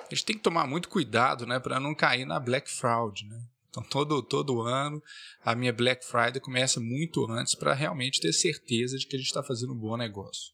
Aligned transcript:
A 0.00 0.14
gente 0.14 0.24
tem 0.24 0.36
que 0.36 0.42
tomar 0.42 0.66
muito 0.66 0.88
cuidado, 0.88 1.46
né, 1.46 1.58
para 1.58 1.78
não 1.78 1.94
cair 1.94 2.24
na 2.24 2.40
Black 2.40 2.70
Fraud, 2.70 3.24
né? 3.26 3.40
Então, 3.70 3.84
todo, 3.84 4.20
todo 4.20 4.62
ano, 4.62 5.00
a 5.44 5.54
minha 5.54 5.72
Black 5.72 6.04
Friday 6.04 6.40
começa 6.40 6.80
muito 6.80 7.24
antes 7.30 7.54
para 7.54 7.72
realmente 7.72 8.20
ter 8.20 8.32
certeza 8.32 8.98
de 8.98 9.06
que 9.06 9.14
a 9.14 9.18
gente 9.18 9.28
está 9.28 9.44
fazendo 9.44 9.72
um 9.72 9.78
bom 9.78 9.96
negócio. 9.96 10.52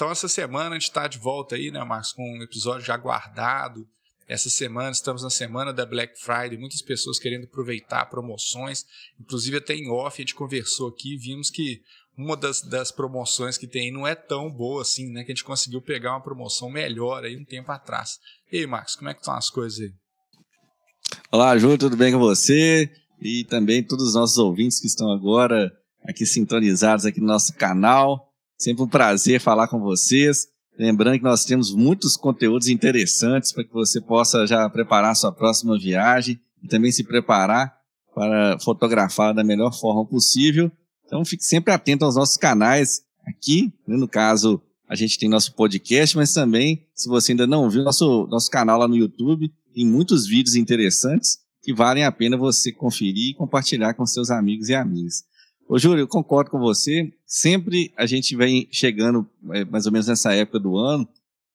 Então, 0.00 0.10
essa 0.10 0.28
semana 0.28 0.70
a 0.70 0.78
gente 0.78 0.84
está 0.84 1.06
de 1.06 1.18
volta 1.18 1.56
aí, 1.56 1.70
né, 1.70 1.84
Marcos, 1.84 2.14
com 2.14 2.22
um 2.22 2.42
episódio 2.42 2.86
já 2.86 2.96
guardado. 2.96 3.86
Essa 4.26 4.48
semana, 4.48 4.92
estamos 4.92 5.22
na 5.22 5.28
semana 5.28 5.74
da 5.74 5.84
Black 5.84 6.18
Friday, 6.18 6.56
muitas 6.56 6.80
pessoas 6.80 7.18
querendo 7.18 7.44
aproveitar 7.44 8.06
promoções. 8.06 8.86
Inclusive, 9.20 9.58
até 9.58 9.74
em 9.74 9.90
off, 9.90 10.16
a 10.16 10.22
gente 10.22 10.34
conversou 10.34 10.88
aqui 10.88 11.18
vimos 11.18 11.50
que 11.50 11.82
uma 12.16 12.34
das, 12.34 12.62
das 12.62 12.90
promoções 12.90 13.58
que 13.58 13.66
tem 13.66 13.92
não 13.92 14.06
é 14.06 14.14
tão 14.14 14.50
boa 14.50 14.80
assim, 14.80 15.12
né? 15.12 15.22
Que 15.22 15.32
a 15.32 15.34
gente 15.34 15.44
conseguiu 15.44 15.82
pegar 15.82 16.12
uma 16.12 16.22
promoção 16.22 16.70
melhor 16.70 17.22
aí 17.22 17.36
um 17.36 17.44
tempo 17.44 17.70
atrás. 17.70 18.18
E 18.50 18.60
aí, 18.60 18.66
Marcos, 18.66 18.96
como 18.96 19.10
é 19.10 19.12
que 19.12 19.20
estão 19.20 19.34
as 19.34 19.50
coisas 19.50 19.80
aí? 19.80 19.92
Olá, 21.30 21.58
Ju, 21.58 21.76
tudo 21.76 21.94
bem 21.94 22.10
com 22.10 22.18
você? 22.18 22.90
E 23.20 23.44
também 23.44 23.84
todos 23.84 24.08
os 24.08 24.14
nossos 24.14 24.38
ouvintes 24.38 24.80
que 24.80 24.86
estão 24.86 25.12
agora 25.12 25.70
aqui 26.08 26.24
sintonizados 26.24 27.04
aqui 27.04 27.20
no 27.20 27.26
nosso 27.26 27.52
canal. 27.52 28.29
Sempre 28.60 28.82
um 28.82 28.86
prazer 28.86 29.40
falar 29.40 29.68
com 29.68 29.80
vocês. 29.80 30.46
Lembrando 30.78 31.16
que 31.16 31.24
nós 31.24 31.46
temos 31.46 31.74
muitos 31.74 32.14
conteúdos 32.14 32.68
interessantes 32.68 33.52
para 33.52 33.64
que 33.64 33.72
você 33.72 34.02
possa 34.02 34.46
já 34.46 34.68
preparar 34.68 35.16
sua 35.16 35.32
próxima 35.32 35.78
viagem 35.78 36.38
e 36.62 36.68
também 36.68 36.92
se 36.92 37.02
preparar 37.02 37.74
para 38.14 38.58
fotografar 38.58 39.32
da 39.32 39.42
melhor 39.42 39.72
forma 39.72 40.04
possível. 40.04 40.70
Então 41.06 41.24
fique 41.24 41.42
sempre 41.42 41.72
atento 41.72 42.04
aos 42.04 42.16
nossos 42.16 42.36
canais 42.36 43.00
aqui, 43.26 43.72
né? 43.88 43.96
no 43.96 44.06
caso 44.06 44.60
a 44.86 44.94
gente 44.94 45.18
tem 45.18 45.26
nosso 45.26 45.54
podcast, 45.54 46.14
mas 46.14 46.34
também, 46.34 46.86
se 46.94 47.08
você 47.08 47.32
ainda 47.32 47.46
não 47.46 47.70
viu 47.70 47.82
nosso, 47.82 48.26
nosso 48.26 48.50
canal 48.50 48.78
lá 48.78 48.86
no 48.86 48.96
YouTube, 48.96 49.50
tem 49.72 49.86
muitos 49.86 50.26
vídeos 50.26 50.54
interessantes 50.54 51.38
que 51.62 51.72
valem 51.72 52.04
a 52.04 52.12
pena 52.12 52.36
você 52.36 52.70
conferir 52.70 53.30
e 53.30 53.34
compartilhar 53.34 53.94
com 53.94 54.04
seus 54.04 54.30
amigos 54.30 54.68
e 54.68 54.74
amigas. 54.74 55.24
Ô, 55.70 55.78
Júlio, 55.78 56.02
eu 56.02 56.08
concordo 56.08 56.50
com 56.50 56.58
você. 56.58 57.12
Sempre 57.24 57.92
a 57.96 58.04
gente 58.04 58.34
vem 58.34 58.66
chegando, 58.72 59.24
é, 59.52 59.64
mais 59.64 59.86
ou 59.86 59.92
menos 59.92 60.08
nessa 60.08 60.34
época 60.34 60.58
do 60.58 60.76
ano, 60.76 61.08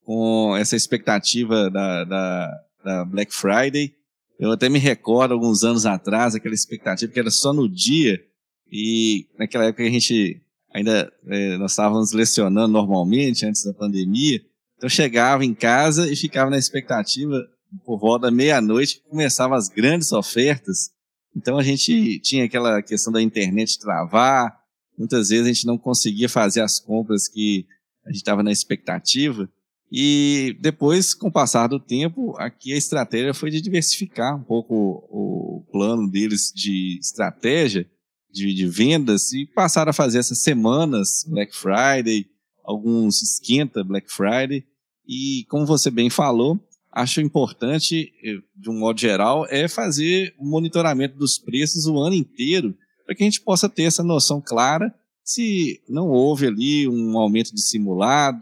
com 0.06 0.56
essa 0.56 0.74
expectativa 0.74 1.70
da, 1.70 2.06
da, 2.06 2.64
da 2.82 3.04
Black 3.04 3.36
Friday. 3.36 3.94
Eu 4.40 4.54
até 4.54 4.70
me 4.70 4.80
recordo, 4.80 5.34
alguns 5.34 5.66
anos 5.66 5.86
atrás, 5.86 6.34
aquela 6.34 6.56
expectativa 6.56 7.12
que 7.12 7.20
era 7.20 7.30
só 7.30 7.52
no 7.52 7.68
dia, 7.68 8.24
e 8.72 9.28
naquela 9.38 9.66
época 9.66 9.84
a 9.84 9.90
gente 9.90 10.42
ainda, 10.74 11.12
é, 11.28 11.58
nós 11.58 11.72
estávamos 11.72 12.14
lecionando 12.14 12.72
normalmente, 12.72 13.46
antes 13.46 13.66
da 13.66 13.74
pandemia, 13.74 14.42
então 14.78 14.88
chegava 14.88 15.44
em 15.44 15.54
casa 15.54 16.10
e 16.10 16.16
ficava 16.16 16.50
na 16.50 16.58
expectativa, 16.58 17.46
por 17.84 18.00
volta 18.00 18.28
da 18.28 18.32
meia-noite, 18.32 19.02
começavam 19.10 19.58
as 19.58 19.68
grandes 19.68 20.14
ofertas, 20.14 20.95
então 21.36 21.58
a 21.58 21.64
gente 21.64 22.20
tinha 22.20 22.46
aquela 22.46 22.82
questão 22.82 23.12
da 23.12 23.22
internet 23.22 23.78
travar, 23.78 24.58
muitas 24.98 25.30
vezes 25.30 25.46
a 25.46 25.54
gente 25.54 25.68
não 25.68 25.78
conseguia 25.78 26.30
fazer 26.30 26.62
as 26.62 26.80
compras 26.80 27.28
que 27.28 27.66
a 28.06 28.10
gente 28.10 28.18
estava 28.18 28.42
na 28.42 28.52
expectativa. 28.52 29.50
E 29.92 30.58
depois, 30.62 31.14
com 31.14 31.28
o 31.28 31.32
passar 31.32 31.68
do 31.68 31.80
tempo, 31.80 32.34
aqui 32.38 32.74
a 32.74 32.78
estratégia 32.78 33.34
foi 33.34 33.52
de 33.52 33.62
diversificar 33.62 34.36
um 34.36 34.44
pouco 34.44 34.74
o 35.10 35.66
plano 35.72 36.10
deles 36.10 36.52
de 36.56 36.98
estratégia, 37.00 37.88
de, 38.32 38.54
de 38.54 38.68
vendas, 38.68 39.32
e 39.32 39.46
passaram 39.46 39.92
a 39.92 39.94
fazer 39.94 40.20
essas 40.20 40.40
semanas 40.40 41.26
Black 41.28 41.56
Friday, 41.56 42.26
alguns 42.64 43.22
esquenta 43.22 43.84
Black 43.84 44.12
Friday. 44.12 44.66
E 45.08 45.46
como 45.50 45.66
você 45.66 45.92
bem 45.92 46.10
falou, 46.10 46.60
acho 46.96 47.20
importante, 47.20 48.14
eh, 48.24 48.38
de 48.56 48.70
um 48.70 48.80
modo 48.80 49.00
geral, 49.00 49.46
é 49.50 49.68
fazer 49.68 50.34
o 50.40 50.46
monitoramento 50.46 51.18
dos 51.18 51.38
preços 51.38 51.86
o 51.86 52.00
ano 52.00 52.16
inteiro, 52.16 52.76
para 53.06 53.14
que 53.14 53.22
a 53.22 53.26
gente 53.26 53.42
possa 53.42 53.68
ter 53.68 53.84
essa 53.84 54.02
noção 54.02 54.42
clara 54.42 54.96
se 55.26 55.82
não 55.90 56.08
houve 56.08 56.46
ali 56.46 56.88
um 56.88 57.18
aumento 57.18 57.54
de 57.54 57.62
simulado, 57.62 58.40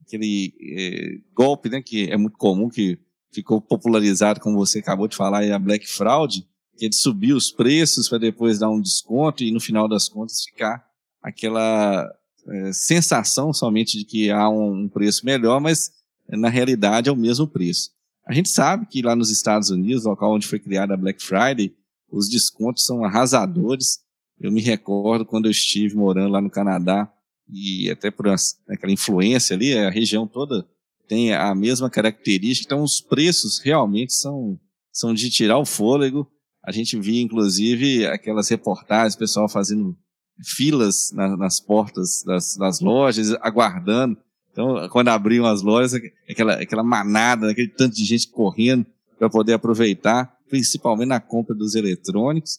aquele 0.00 0.54
é, 0.78 1.18
golpe 1.34 1.68
né, 1.68 1.82
que 1.82 2.08
é 2.08 2.16
muito 2.16 2.38
comum, 2.38 2.68
que 2.68 2.98
ficou 3.32 3.60
popularizado, 3.60 4.40
como 4.40 4.56
você 4.56 4.78
acabou 4.78 5.08
de 5.08 5.16
falar, 5.16 5.42
a 5.52 5.58
Black 5.58 5.88
Fraud, 5.88 6.46
que 6.76 6.86
é 6.86 6.88
de 6.88 6.96
subir 6.96 7.32
os 7.32 7.50
preços 7.50 8.08
para 8.08 8.18
depois 8.18 8.60
dar 8.60 8.70
um 8.70 8.80
desconto 8.80 9.42
e 9.42 9.50
no 9.50 9.60
final 9.60 9.88
das 9.88 10.08
contas 10.08 10.44
ficar 10.44 10.84
aquela 11.20 12.08
é, 12.48 12.72
sensação 12.72 13.52
somente 13.52 13.98
de 13.98 14.04
que 14.04 14.30
há 14.30 14.48
um 14.48 14.88
preço 14.88 15.26
melhor, 15.26 15.60
mas 15.60 15.90
na 16.36 16.48
realidade 16.48 17.08
é 17.08 17.12
o 17.12 17.16
mesmo 17.16 17.46
preço. 17.46 17.90
A 18.26 18.32
gente 18.32 18.48
sabe 18.48 18.86
que 18.86 19.02
lá 19.02 19.16
nos 19.16 19.30
Estados 19.30 19.70
Unidos, 19.70 20.04
local 20.04 20.34
onde 20.34 20.46
foi 20.46 20.58
criada 20.58 20.94
a 20.94 20.96
Black 20.96 21.22
Friday, 21.22 21.74
os 22.10 22.28
descontos 22.28 22.84
são 22.84 23.04
arrasadores. 23.04 23.98
Eu 24.38 24.52
me 24.52 24.60
recordo 24.60 25.24
quando 25.24 25.46
eu 25.46 25.50
estive 25.50 25.96
morando 25.96 26.30
lá 26.30 26.40
no 26.40 26.50
Canadá 26.50 27.12
e 27.48 27.90
até 27.90 28.10
por 28.10 28.28
aquela 28.28 28.92
influência 28.92 29.56
ali, 29.56 29.76
a 29.76 29.90
região 29.90 30.26
toda 30.26 30.66
tem 31.08 31.34
a 31.34 31.52
mesma 31.56 31.90
característica, 31.90 32.68
então 32.72 32.84
os 32.84 33.00
preços 33.00 33.58
realmente 33.58 34.12
são, 34.12 34.60
são 34.92 35.12
de 35.12 35.28
tirar 35.28 35.58
o 35.58 35.66
fôlego. 35.66 36.30
A 36.64 36.70
gente 36.70 36.96
via, 36.96 37.20
inclusive, 37.20 38.06
aquelas 38.06 38.48
reportagens, 38.48 39.16
pessoal 39.16 39.48
fazendo 39.48 39.98
filas 40.44 41.10
na, 41.12 41.36
nas 41.36 41.58
portas 41.58 42.22
das, 42.24 42.56
das 42.56 42.78
lojas, 42.78 43.32
aguardando 43.40 44.16
então, 44.52 44.88
quando 44.88 45.08
abriam 45.08 45.46
as 45.46 45.62
lojas, 45.62 46.00
aquela, 46.28 46.54
aquela 46.54 46.82
manada, 46.82 47.50
aquele 47.50 47.68
tanto 47.68 47.94
de 47.94 48.04
gente 48.04 48.28
correndo 48.28 48.84
para 49.18 49.30
poder 49.30 49.52
aproveitar, 49.52 50.34
principalmente 50.48 51.08
na 51.08 51.20
compra 51.20 51.54
dos 51.54 51.74
eletrônicos. 51.74 52.58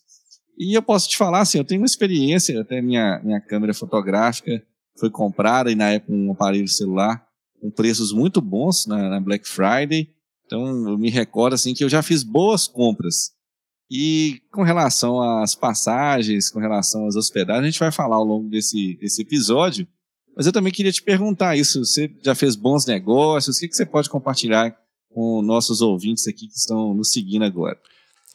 E 0.58 0.76
eu 0.76 0.82
posso 0.82 1.10
te 1.10 1.18
falar, 1.18 1.42
assim, 1.42 1.58
eu 1.58 1.66
tenho 1.66 1.82
uma 1.82 1.88
experiência, 1.88 2.62
até 2.62 2.82
minha, 2.82 3.20
minha 3.24 3.42
câmera 3.42 3.74
fotográfica 3.74 4.64
foi 4.98 5.10
comprada 5.10 5.72
e 5.72 5.76
na 5.76 5.92
época 5.92 6.14
um 6.14 6.32
aparelho 6.32 6.68
celular 6.68 7.26
com 7.60 7.70
preços 7.70 8.12
muito 8.12 8.42
bons 8.42 8.86
na, 8.86 9.10
na 9.10 9.20
Black 9.20 9.48
Friday. 9.48 10.10
Então, 10.46 10.90
eu 10.90 10.98
me 10.98 11.10
recordo, 11.10 11.54
assim, 11.54 11.74
que 11.74 11.84
eu 11.84 11.90
já 11.90 12.02
fiz 12.02 12.24
boas 12.24 12.68
compras. 12.68 13.32
E 13.90 14.42
com 14.52 14.64
relação 14.64 15.22
às 15.22 15.54
passagens, 15.54 16.50
com 16.50 16.60
relação 16.60 17.08
às 17.08 17.16
hospedagens, 17.16 17.64
a 17.64 17.70
gente 17.70 17.80
vai 17.80 17.92
falar 17.92 18.16
ao 18.16 18.24
longo 18.24 18.50
desse, 18.50 18.98
desse 19.00 19.22
episódio. 19.22 19.88
Mas 20.36 20.46
eu 20.46 20.54
também 20.54 20.72
queria 20.72 20.92
te 20.92 21.02
perguntar 21.02 21.56
isso. 21.56 21.84
Você 21.84 22.14
já 22.22 22.34
fez 22.34 22.56
bons 22.56 22.86
negócios? 22.86 23.58
O 23.58 23.60
que, 23.60 23.68
que 23.68 23.76
você 23.76 23.86
pode 23.86 24.10
compartilhar 24.10 24.76
com 25.10 25.42
nossos 25.42 25.82
ouvintes 25.82 26.28
aqui 26.28 26.48
que 26.48 26.58
estão 26.58 26.94
nos 26.94 27.12
seguindo 27.12 27.44
agora? 27.44 27.80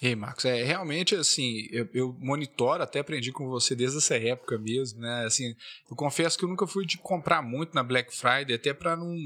Ei, 0.01 0.15
Marcos, 0.15 0.45
é 0.45 0.63
realmente 0.63 1.15
assim, 1.15 1.67
eu, 1.71 1.89
eu, 1.95 2.17
monitoro, 2.21 2.83
até 2.83 2.99
aprendi 2.99 3.33
com 3.33 3.49
você 3.49 3.75
desde 3.75 3.97
essa 3.97 4.15
época 4.15 4.59
mesmo, 4.59 5.01
né? 5.01 5.25
Assim, 5.25 5.55
eu 5.91 5.97
confesso 5.97 6.37
que 6.37 6.45
eu 6.45 6.49
nunca 6.51 6.67
fui 6.67 6.85
de 6.85 6.99
comprar 6.99 7.41
muito 7.41 7.75
na 7.75 7.83
Black 7.83 8.15
Friday, 8.15 8.55
até 8.55 8.75
para 8.75 8.95
não, 8.95 9.17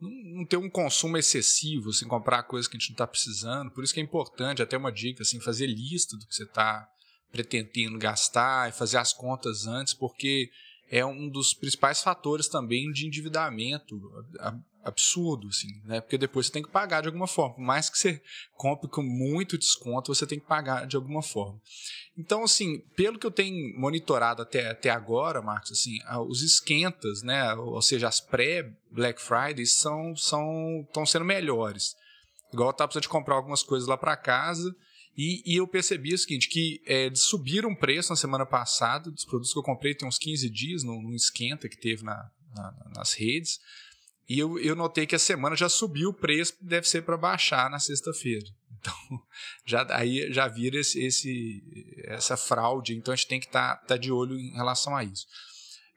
não, 0.00 0.10
não, 0.36 0.46
ter 0.46 0.58
um 0.58 0.70
consumo 0.70 1.16
excessivo, 1.16 1.90
assim, 1.90 2.06
comprar 2.06 2.44
coisas 2.44 2.68
que 2.68 2.76
a 2.76 2.78
gente 2.78 2.90
não 2.90 2.94
está 2.94 3.06
precisando. 3.06 3.72
Por 3.72 3.82
isso 3.82 3.92
que 3.92 3.98
é 3.98 4.02
importante, 4.02 4.62
até 4.62 4.76
uma 4.76 4.92
dica, 4.92 5.22
assim, 5.22 5.40
fazer 5.40 5.66
lista 5.66 6.16
do 6.16 6.24
que 6.24 6.36
você 6.36 6.44
está 6.44 6.88
pretendendo 7.32 7.98
gastar 7.98 8.68
e 8.68 8.72
fazer 8.72 8.98
as 8.98 9.12
contas 9.12 9.66
antes, 9.66 9.92
porque 9.92 10.48
é 10.90 11.04
um 11.04 11.28
dos 11.28 11.52
principais 11.52 12.02
fatores 12.02 12.48
também 12.48 12.90
de 12.92 13.06
endividamento 13.06 14.00
absurdo, 14.84 15.48
assim, 15.48 15.80
né? 15.84 16.00
Porque 16.00 16.16
depois 16.16 16.46
você 16.46 16.52
tem 16.52 16.62
que 16.62 16.70
pagar 16.70 17.00
de 17.00 17.08
alguma 17.08 17.26
forma. 17.26 17.56
Por 17.56 17.62
mais 17.62 17.90
que 17.90 17.98
você 17.98 18.22
compre 18.54 18.88
com 18.88 19.02
muito 19.02 19.58
desconto, 19.58 20.14
você 20.14 20.24
tem 20.26 20.38
que 20.38 20.46
pagar 20.46 20.86
de 20.86 20.94
alguma 20.94 21.22
forma. 21.22 21.60
Então, 22.16 22.44
assim, 22.44 22.78
pelo 22.94 23.18
que 23.18 23.26
eu 23.26 23.30
tenho 23.32 23.76
monitorado 23.78 24.42
até, 24.42 24.70
até 24.70 24.90
agora, 24.90 25.42
Marcos, 25.42 25.72
assim, 25.72 25.98
os 26.28 26.40
esquentas, 26.40 27.22
né? 27.22 27.52
Ou 27.54 27.82
seja, 27.82 28.06
as 28.06 28.20
pré-Black 28.20 29.20
Fridays 29.20 29.76
são 29.76 30.12
estão 30.12 30.86
são, 30.94 31.06
sendo 31.06 31.24
melhores. 31.24 31.96
Igual 32.52 32.68
eu 32.68 32.70
estava 32.70 32.88
precisando 32.88 33.02
de 33.02 33.08
comprar 33.08 33.34
algumas 33.34 33.64
coisas 33.64 33.88
lá 33.88 33.96
para 33.96 34.16
casa 34.16 34.72
e, 35.16 35.42
e, 35.46 35.56
eu 35.56 35.66
percebi 35.66 36.12
o 36.12 36.18
seguinte, 36.18 36.48
que 36.48 36.82
é, 36.84 37.06
eles 37.06 37.20
subiram 37.20 37.70
o 37.70 37.78
preço 37.78 38.10
na 38.10 38.16
semana 38.16 38.44
passada 38.44 39.10
dos 39.10 39.24
produtos 39.24 39.52
que 39.52 39.58
eu 39.58 39.62
comprei 39.62 39.94
tem 39.94 40.06
uns 40.06 40.18
15 40.18 40.50
dias, 40.50 40.82
num, 40.82 41.00
num 41.00 41.14
esquenta 41.14 41.68
que 41.68 41.78
teve 41.78 42.04
na, 42.04 42.30
na, 42.54 42.90
nas 42.94 43.14
redes. 43.14 43.58
E 44.28 44.38
eu, 44.38 44.58
eu 44.58 44.74
notei 44.74 45.06
que 45.06 45.14
a 45.14 45.18
semana 45.18 45.56
já 45.56 45.68
subiu 45.68 46.10
o 46.10 46.14
preço, 46.14 46.54
deve 46.60 46.88
ser 46.88 47.02
para 47.02 47.16
baixar 47.16 47.70
na 47.70 47.78
sexta-feira. 47.78 48.46
Então, 48.78 48.94
já, 49.64 49.84
aí 49.96 50.32
já 50.32 50.46
vira 50.46 50.78
esse, 50.78 51.02
esse, 51.02 51.60
essa 52.04 52.36
fraude. 52.36 52.94
Então, 52.94 53.12
a 53.12 53.16
gente 53.16 53.26
tem 53.26 53.40
que 53.40 53.46
estar 53.46 53.78
tá, 53.78 53.84
tá 53.84 53.96
de 53.96 54.12
olho 54.12 54.38
em 54.38 54.52
relação 54.52 54.94
a 54.94 55.02
isso. 55.02 55.26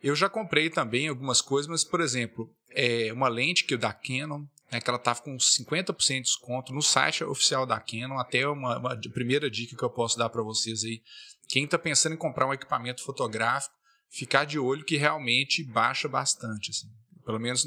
Eu 0.02 0.16
já 0.16 0.28
comprei 0.28 0.72
também 0.72 1.08
algumas 1.08 1.40
coisas, 1.40 1.70
mas, 1.70 1.84
por 1.84 2.02
exemplo, 2.02 2.52
é 2.72 3.14
uma 3.14 3.28
lente 3.28 3.66
que 3.66 3.78
da 3.78 3.94
Canon, 3.94 4.46
né, 4.72 4.80
que 4.80 4.90
ela 4.90 4.98
estava 4.98 5.22
com 5.22 5.36
50% 5.36 6.16
de 6.16 6.22
desconto 6.22 6.74
no 6.74 6.82
site 6.82 7.24
oficial 7.24 7.66
da 7.66 7.80
Canon. 7.80 8.20
Até 8.20 8.48
uma, 8.48 8.78
uma 8.78 9.00
primeira 9.12 9.50
dica 9.50 9.76
que 9.76 9.84
eu 9.84 9.90
posso 9.90 10.18
dar 10.18 10.30
para 10.30 10.44
vocês 10.44 10.84
aí. 10.84 11.02
Quem 11.48 11.66
está 11.66 11.78
pensando 11.80 12.14
em 12.14 12.18
comprar 12.18 12.48
um 12.48 12.54
equipamento 12.54 13.04
fotográfico, 13.04 13.74
ficar 14.10 14.46
de 14.46 14.60
olho 14.60 14.86
que 14.86 14.98
realmente 14.98 15.64
baixa 15.64 16.08
bastante. 16.08 16.72
Assim. 16.72 16.88
Pelo 17.26 17.40
menos 17.40 17.64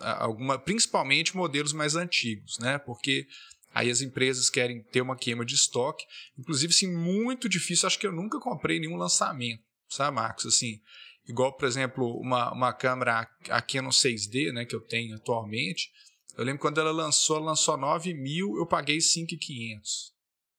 alguma, 0.00 0.58
principalmente 0.58 1.36
modelos 1.36 1.72
mais 1.72 1.96
antigos, 1.96 2.58
né? 2.58 2.78
Porque 2.78 3.26
aí 3.72 3.90
as 3.90 4.00
empresas 4.00 4.48
querem 4.50 4.82
ter 4.82 5.00
uma 5.00 5.16
queima 5.16 5.44
de 5.44 5.54
estoque. 5.54 6.04
Inclusive, 6.38 6.72
assim, 6.72 6.94
muito 6.94 7.48
difícil. 7.48 7.86
Acho 7.86 7.98
que 7.98 8.06
eu 8.06 8.12
nunca 8.12 8.38
comprei 8.38 8.78
nenhum 8.78 8.96
lançamento, 8.96 9.62
sabe, 9.88 10.16
Marcos? 10.16 10.46
Assim, 10.46 10.80
igual, 11.26 11.56
por 11.56 11.66
exemplo, 11.66 12.18
uma, 12.18 12.52
uma 12.52 12.72
câmera, 12.72 13.28
a 13.48 13.62
Canon 13.62 13.90
6D, 13.90 14.52
né, 14.52 14.64
que 14.64 14.74
eu 14.74 14.80
tenho 14.80 15.16
atualmente. 15.16 15.90
Eu 16.36 16.44
lembro 16.44 16.60
quando 16.60 16.78
ela 16.80 16.92
lançou, 16.92 17.36
ela 17.36 17.46
lançou 17.46 17.76
9 17.76 18.12
mil, 18.14 18.56
eu 18.56 18.66
paguei 18.66 19.00
5,500 19.00 20.14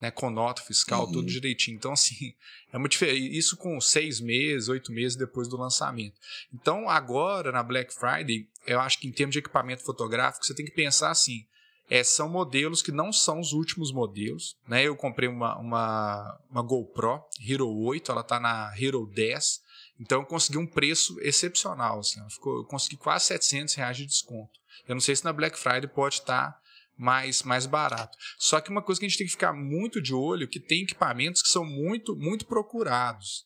né, 0.06 0.12
com 0.12 0.30
nota 0.30 0.62
fiscal, 0.62 1.06
uhum. 1.06 1.12
tudo 1.12 1.28
direitinho. 1.28 1.78
Então, 1.78 1.94
assim, 1.94 2.34
é 2.72 2.78
muito 2.78 2.92
diferente. 2.92 3.38
Isso 3.38 3.58
com 3.58 3.80
seis 3.80 4.20
meses, 4.20 4.70
oito 4.70 4.92
meses 4.92 5.18
depois 5.18 5.48
do 5.48 5.58
lançamento. 5.58 6.16
Então, 6.54 6.90
agora, 6.90 7.52
na 7.52 7.64
Black 7.64 7.94
Friday, 7.94 8.48
eu 8.68 8.80
acho 8.80 9.00
que 9.00 9.08
em 9.08 9.12
termos 9.12 9.34
de 9.34 9.40
equipamento 9.40 9.84
fotográfico, 9.84 10.46
você 10.46 10.54
tem 10.54 10.66
que 10.66 10.72
pensar 10.72 11.12
assim. 11.12 11.46
É, 11.88 12.04
são 12.04 12.28
modelos 12.28 12.82
que 12.82 12.92
não 12.92 13.14
são 13.14 13.40
os 13.40 13.54
últimos 13.54 13.92
modelos. 13.92 14.58
Né? 14.68 14.84
Eu 14.84 14.96
comprei 14.96 15.30
uma, 15.30 15.58
uma, 15.58 16.40
uma 16.50 16.62
GoPro 16.62 17.24
Hero 17.48 17.70
8, 17.70 18.12
ela 18.12 18.22
está 18.22 18.40
na 18.40 18.74
Hero 18.78 19.06
10. 19.06 19.64
Então 20.00 20.22
eu 20.22 20.26
consegui 20.26 20.58
um 20.58 20.68
preço 20.68 21.18
excepcional. 21.22 22.00
Assim, 22.00 22.22
ficou, 22.30 22.58
eu 22.58 22.66
consegui 22.66 22.98
quase 22.98 23.26
700 23.26 23.76
reais 23.76 23.98
de 23.98 24.06
desconto. 24.06 24.60
Eu 24.88 24.96
não 24.96 25.02
sei 25.02 25.16
se 25.16 25.24
na 25.24 25.34
Black 25.34 25.58
Friday 25.58 25.88
pode 25.88 26.16
estar 26.16 26.52
tá 26.52 26.60
mais, 26.98 27.44
mais 27.44 27.66
barato. 27.66 28.18
Só 28.38 28.60
que 28.60 28.70
uma 28.70 28.82
coisa 28.82 29.00
que 29.00 29.06
a 29.06 29.10
gente 29.10 29.18
tem 29.18 29.28
que 29.28 29.34
ficar 29.34 29.54
muito 29.54 30.02
de 30.02 30.14
olho 30.14 30.48
que 30.48 30.60
tem 30.60 30.84
equipamentos 30.84 31.42
que 31.42 31.50
são 31.50 31.66
muito, 31.66 32.16
muito 32.16 32.46
procurados. 32.46 33.46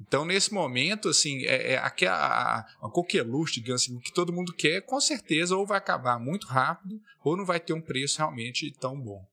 Então, 0.00 0.24
nesse 0.24 0.52
momento, 0.52 1.08
assim, 1.08 1.44
é, 1.44 1.72
é 1.72 1.78
a, 1.78 1.86
a, 1.86 2.58
a 2.58 2.90
coqueluche, 2.90 3.60
digamos 3.60 3.82
assim, 3.82 3.98
que 4.00 4.12
todo 4.12 4.32
mundo 4.32 4.52
quer, 4.52 4.80
com 4.82 5.00
certeza, 5.00 5.56
ou 5.56 5.66
vai 5.66 5.78
acabar 5.78 6.18
muito 6.18 6.46
rápido, 6.46 7.00
ou 7.22 7.36
não 7.36 7.44
vai 7.44 7.60
ter 7.60 7.72
um 7.72 7.80
preço 7.80 8.18
realmente 8.18 8.72
tão 8.80 9.00
bom. 9.00 9.24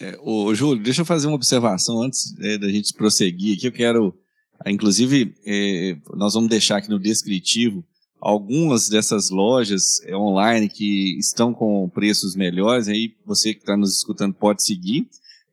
É, 0.00 0.16
ô, 0.20 0.54
Júlio, 0.54 0.82
deixa 0.82 1.02
eu 1.02 1.06
fazer 1.06 1.28
uma 1.28 1.36
observação 1.36 2.02
antes 2.02 2.36
é, 2.40 2.58
da 2.58 2.68
gente 2.68 2.92
prosseguir 2.94 3.56
aqui. 3.56 3.66
Eu 3.66 3.72
quero, 3.72 4.20
inclusive, 4.66 5.34
é, 5.46 5.96
nós 6.14 6.34
vamos 6.34 6.48
deixar 6.48 6.78
aqui 6.78 6.90
no 6.90 6.98
descritivo 6.98 7.84
algumas 8.20 8.88
dessas 8.88 9.30
lojas 9.30 10.00
é, 10.04 10.16
online 10.16 10.68
que 10.68 11.16
estão 11.18 11.54
com 11.54 11.88
preços 11.88 12.34
melhores, 12.34 12.88
aí 12.88 13.14
você 13.24 13.54
que 13.54 13.60
está 13.60 13.76
nos 13.76 13.96
escutando 13.96 14.34
pode 14.34 14.62
seguir. 14.62 15.08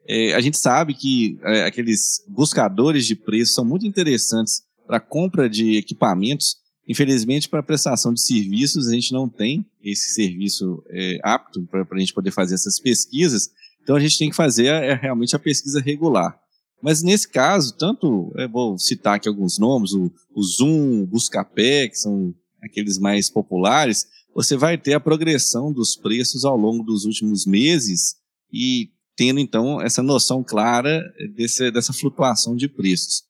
É, 0.07 0.33
a 0.33 0.41
gente 0.41 0.57
sabe 0.57 0.93
que 0.93 1.37
é, 1.43 1.63
aqueles 1.63 2.23
buscadores 2.27 3.05
de 3.05 3.15
preço 3.15 3.53
são 3.53 3.65
muito 3.65 3.87
interessantes 3.87 4.63
para 4.85 4.99
compra 4.99 5.49
de 5.49 5.77
equipamentos. 5.77 6.57
Infelizmente, 6.87 7.49
para 7.49 7.63
prestação 7.63 8.13
de 8.13 8.21
serviços, 8.21 8.87
a 8.87 8.93
gente 8.93 9.11
não 9.11 9.27
tem 9.27 9.65
esse 9.83 10.13
serviço 10.13 10.83
é, 10.89 11.17
apto 11.23 11.63
para 11.63 11.85
a 11.91 11.99
gente 11.99 12.13
poder 12.13 12.29
fazer 12.29 12.53
essas 12.53 12.79
pesquisas. 12.79 13.49
Então, 13.81 13.95
a 13.95 13.99
gente 13.99 14.17
tem 14.19 14.29
que 14.29 14.35
fazer 14.35 14.67
é, 14.67 14.93
realmente 14.93 15.35
a 15.35 15.39
pesquisa 15.39 15.81
regular. 15.81 16.39
Mas 16.85 17.01
nesse 17.01 17.27
caso, 17.27 17.75
tanto, 17.75 18.31
vou 18.51 18.77
citar 18.77 19.15
aqui 19.15 19.27
alguns 19.27 19.57
nomes, 19.57 19.91
o, 19.93 20.11
o 20.35 20.43
Zoom, 20.43 21.01
o 21.01 21.07
Buscapé, 21.07 21.87
que 21.87 21.95
são 21.95 22.31
aqueles 22.61 22.99
mais 22.99 23.27
populares, 23.27 24.05
você 24.35 24.55
vai 24.55 24.77
ter 24.77 24.93
a 24.93 24.99
progressão 24.99 25.73
dos 25.73 25.95
preços 25.95 26.45
ao 26.45 26.55
longo 26.55 26.83
dos 26.83 27.03
últimos 27.05 27.43
meses 27.43 28.17
e 28.53 28.91
tendo 29.15 29.39
então 29.39 29.81
essa 29.81 30.03
noção 30.03 30.43
clara 30.43 31.03
desse, 31.35 31.71
dessa 31.71 31.91
flutuação 31.91 32.55
de 32.55 32.67
preços. 32.67 33.23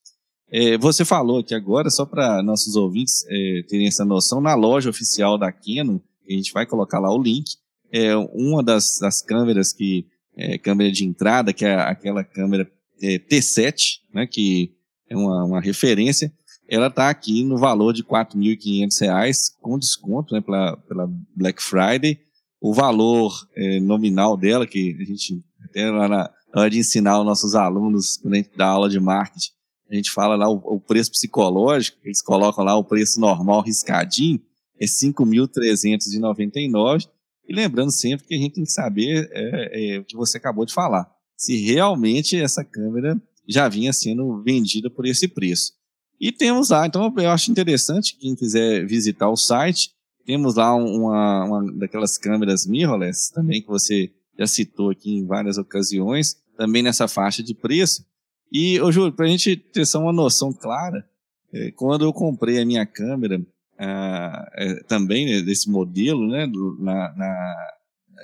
É, 0.52 0.78
você 0.78 1.06
falou 1.06 1.40
aqui 1.40 1.56
agora, 1.56 1.90
só 1.90 2.06
para 2.06 2.44
nossos 2.44 2.76
ouvintes 2.76 3.24
é, 3.30 3.64
terem 3.70 3.88
essa 3.88 4.04
noção, 4.04 4.42
na 4.42 4.54
loja 4.54 4.90
oficial 4.90 5.38
da 5.38 5.50
Canon, 5.50 6.02
a 6.30 6.34
gente 6.34 6.52
vai 6.52 6.66
colocar 6.66 7.00
lá 7.00 7.10
o 7.10 7.24
link, 7.24 7.52
é 7.90 8.18
uma 8.18 8.62
das, 8.62 9.00
das 9.00 9.22
câmeras 9.22 9.72
que 9.72 10.06
é 10.36 10.58
câmera 10.58 10.92
de 10.92 11.06
entrada, 11.06 11.54
que 11.54 11.64
é 11.64 11.76
aquela 11.76 12.22
câmera 12.22 12.70
é, 13.02 13.20
T7, 13.20 14.00
né, 14.14 14.28
que 14.28 14.74
é 15.10 15.16
uma, 15.16 15.46
uma 15.46 15.62
referência, 15.62 16.34
ela 16.68 16.88
está 16.88 17.10
aqui 17.10 17.44
no 17.44 17.58
valor 17.58 17.94
de 17.94 18.02
R$ 18.02 18.08
4.500 18.08 19.52
com 19.62 19.78
desconto 19.78 20.34
né, 20.34 20.42
pela, 20.42 20.76
pela 20.78 21.08
Black 21.36 21.62
Friday. 21.62 22.20
O 22.60 22.74
valor 22.74 23.32
é, 23.56 23.80
nominal 23.80 24.36
dela, 24.36 24.66
que 24.66 24.98
a 25.00 25.04
gente 25.04 25.44
até 25.64 25.90
lá 25.92 26.08
na, 26.08 26.32
na 26.54 26.62
hora 26.62 26.70
de 26.70 26.80
ensinar 26.80 27.20
os 27.20 27.26
nossos 27.26 27.54
alunos, 27.54 28.18
quando 28.18 28.34
a 28.34 28.38
gente 28.38 28.50
dá 28.56 28.68
aula 28.68 28.90
de 28.90 29.00
marketing, 29.00 29.52
a 29.90 29.96
gente 29.96 30.10
fala 30.10 30.36
lá 30.36 30.50
o, 30.50 30.56
o 30.56 30.80
preço 30.80 31.12
psicológico, 31.12 31.98
eles 32.04 32.22
colocam 32.22 32.64
lá 32.64 32.76
o 32.76 32.84
preço 32.84 33.20
normal 33.20 33.62
riscadinho, 33.62 34.42
é 34.80 34.86
5.399. 34.86 37.08
E 37.48 37.54
lembrando 37.54 37.92
sempre 37.92 38.26
que 38.26 38.34
a 38.34 38.38
gente 38.38 38.56
tem 38.56 38.64
que 38.64 38.72
saber 38.72 39.30
é, 39.32 39.96
é, 39.96 40.00
o 40.00 40.04
que 40.04 40.16
você 40.16 40.38
acabou 40.38 40.66
de 40.66 40.74
falar. 40.74 41.08
Se 41.36 41.58
realmente 41.58 42.40
essa 42.40 42.64
câmera 42.64 43.20
já 43.48 43.68
vinha 43.68 43.94
sendo 43.94 44.42
vendida 44.42 44.90
por 44.90 45.06
esse 45.06 45.28
preço. 45.28 45.74
E 46.20 46.32
temos 46.32 46.70
lá, 46.70 46.88
então 46.88 47.14
eu 47.18 47.30
acho 47.30 47.52
interessante, 47.52 48.18
quem 48.18 48.36
quiser 48.36 48.86
visitar 48.86 49.30
o 49.30 49.36
site, 49.36 49.92
temos 50.26 50.56
lá 50.56 50.74
uma, 50.74 51.44
uma 51.46 51.74
daquelas 51.74 52.18
câmeras 52.18 52.66
mirrorless 52.66 53.32
também 53.34 53.62
que 53.62 53.68
você 53.68 54.12
já 54.38 54.48
citou 54.48 54.90
aqui 54.90 55.12
em 55.12 55.26
várias 55.26 55.58
ocasiões, 55.58 56.38
também 56.58 56.82
nessa 56.82 57.08
faixa 57.08 57.44
de 57.44 57.54
preço. 57.54 58.06
E, 58.52 58.76
eu 58.76 58.92
juro, 58.92 59.12
para 59.12 59.26
a 59.26 59.30
gente 59.30 59.56
ter 59.56 59.86
só 59.86 60.00
uma 60.00 60.14
noção 60.14 60.52
clara, 60.52 61.08
é, 61.54 61.72
quando 61.72 62.06
eu 62.06 62.14
comprei 62.14 62.60
a 62.60 62.66
minha 62.66 62.86
câmera, 62.86 63.42
ah, 63.78 64.50
é, 64.54 64.84
também 64.84 65.26
né, 65.26 65.42
desse 65.42 65.70
modelo, 65.70 66.28
né, 66.28 66.48
do, 66.48 66.78
na, 66.80 67.14
na 67.16 67.56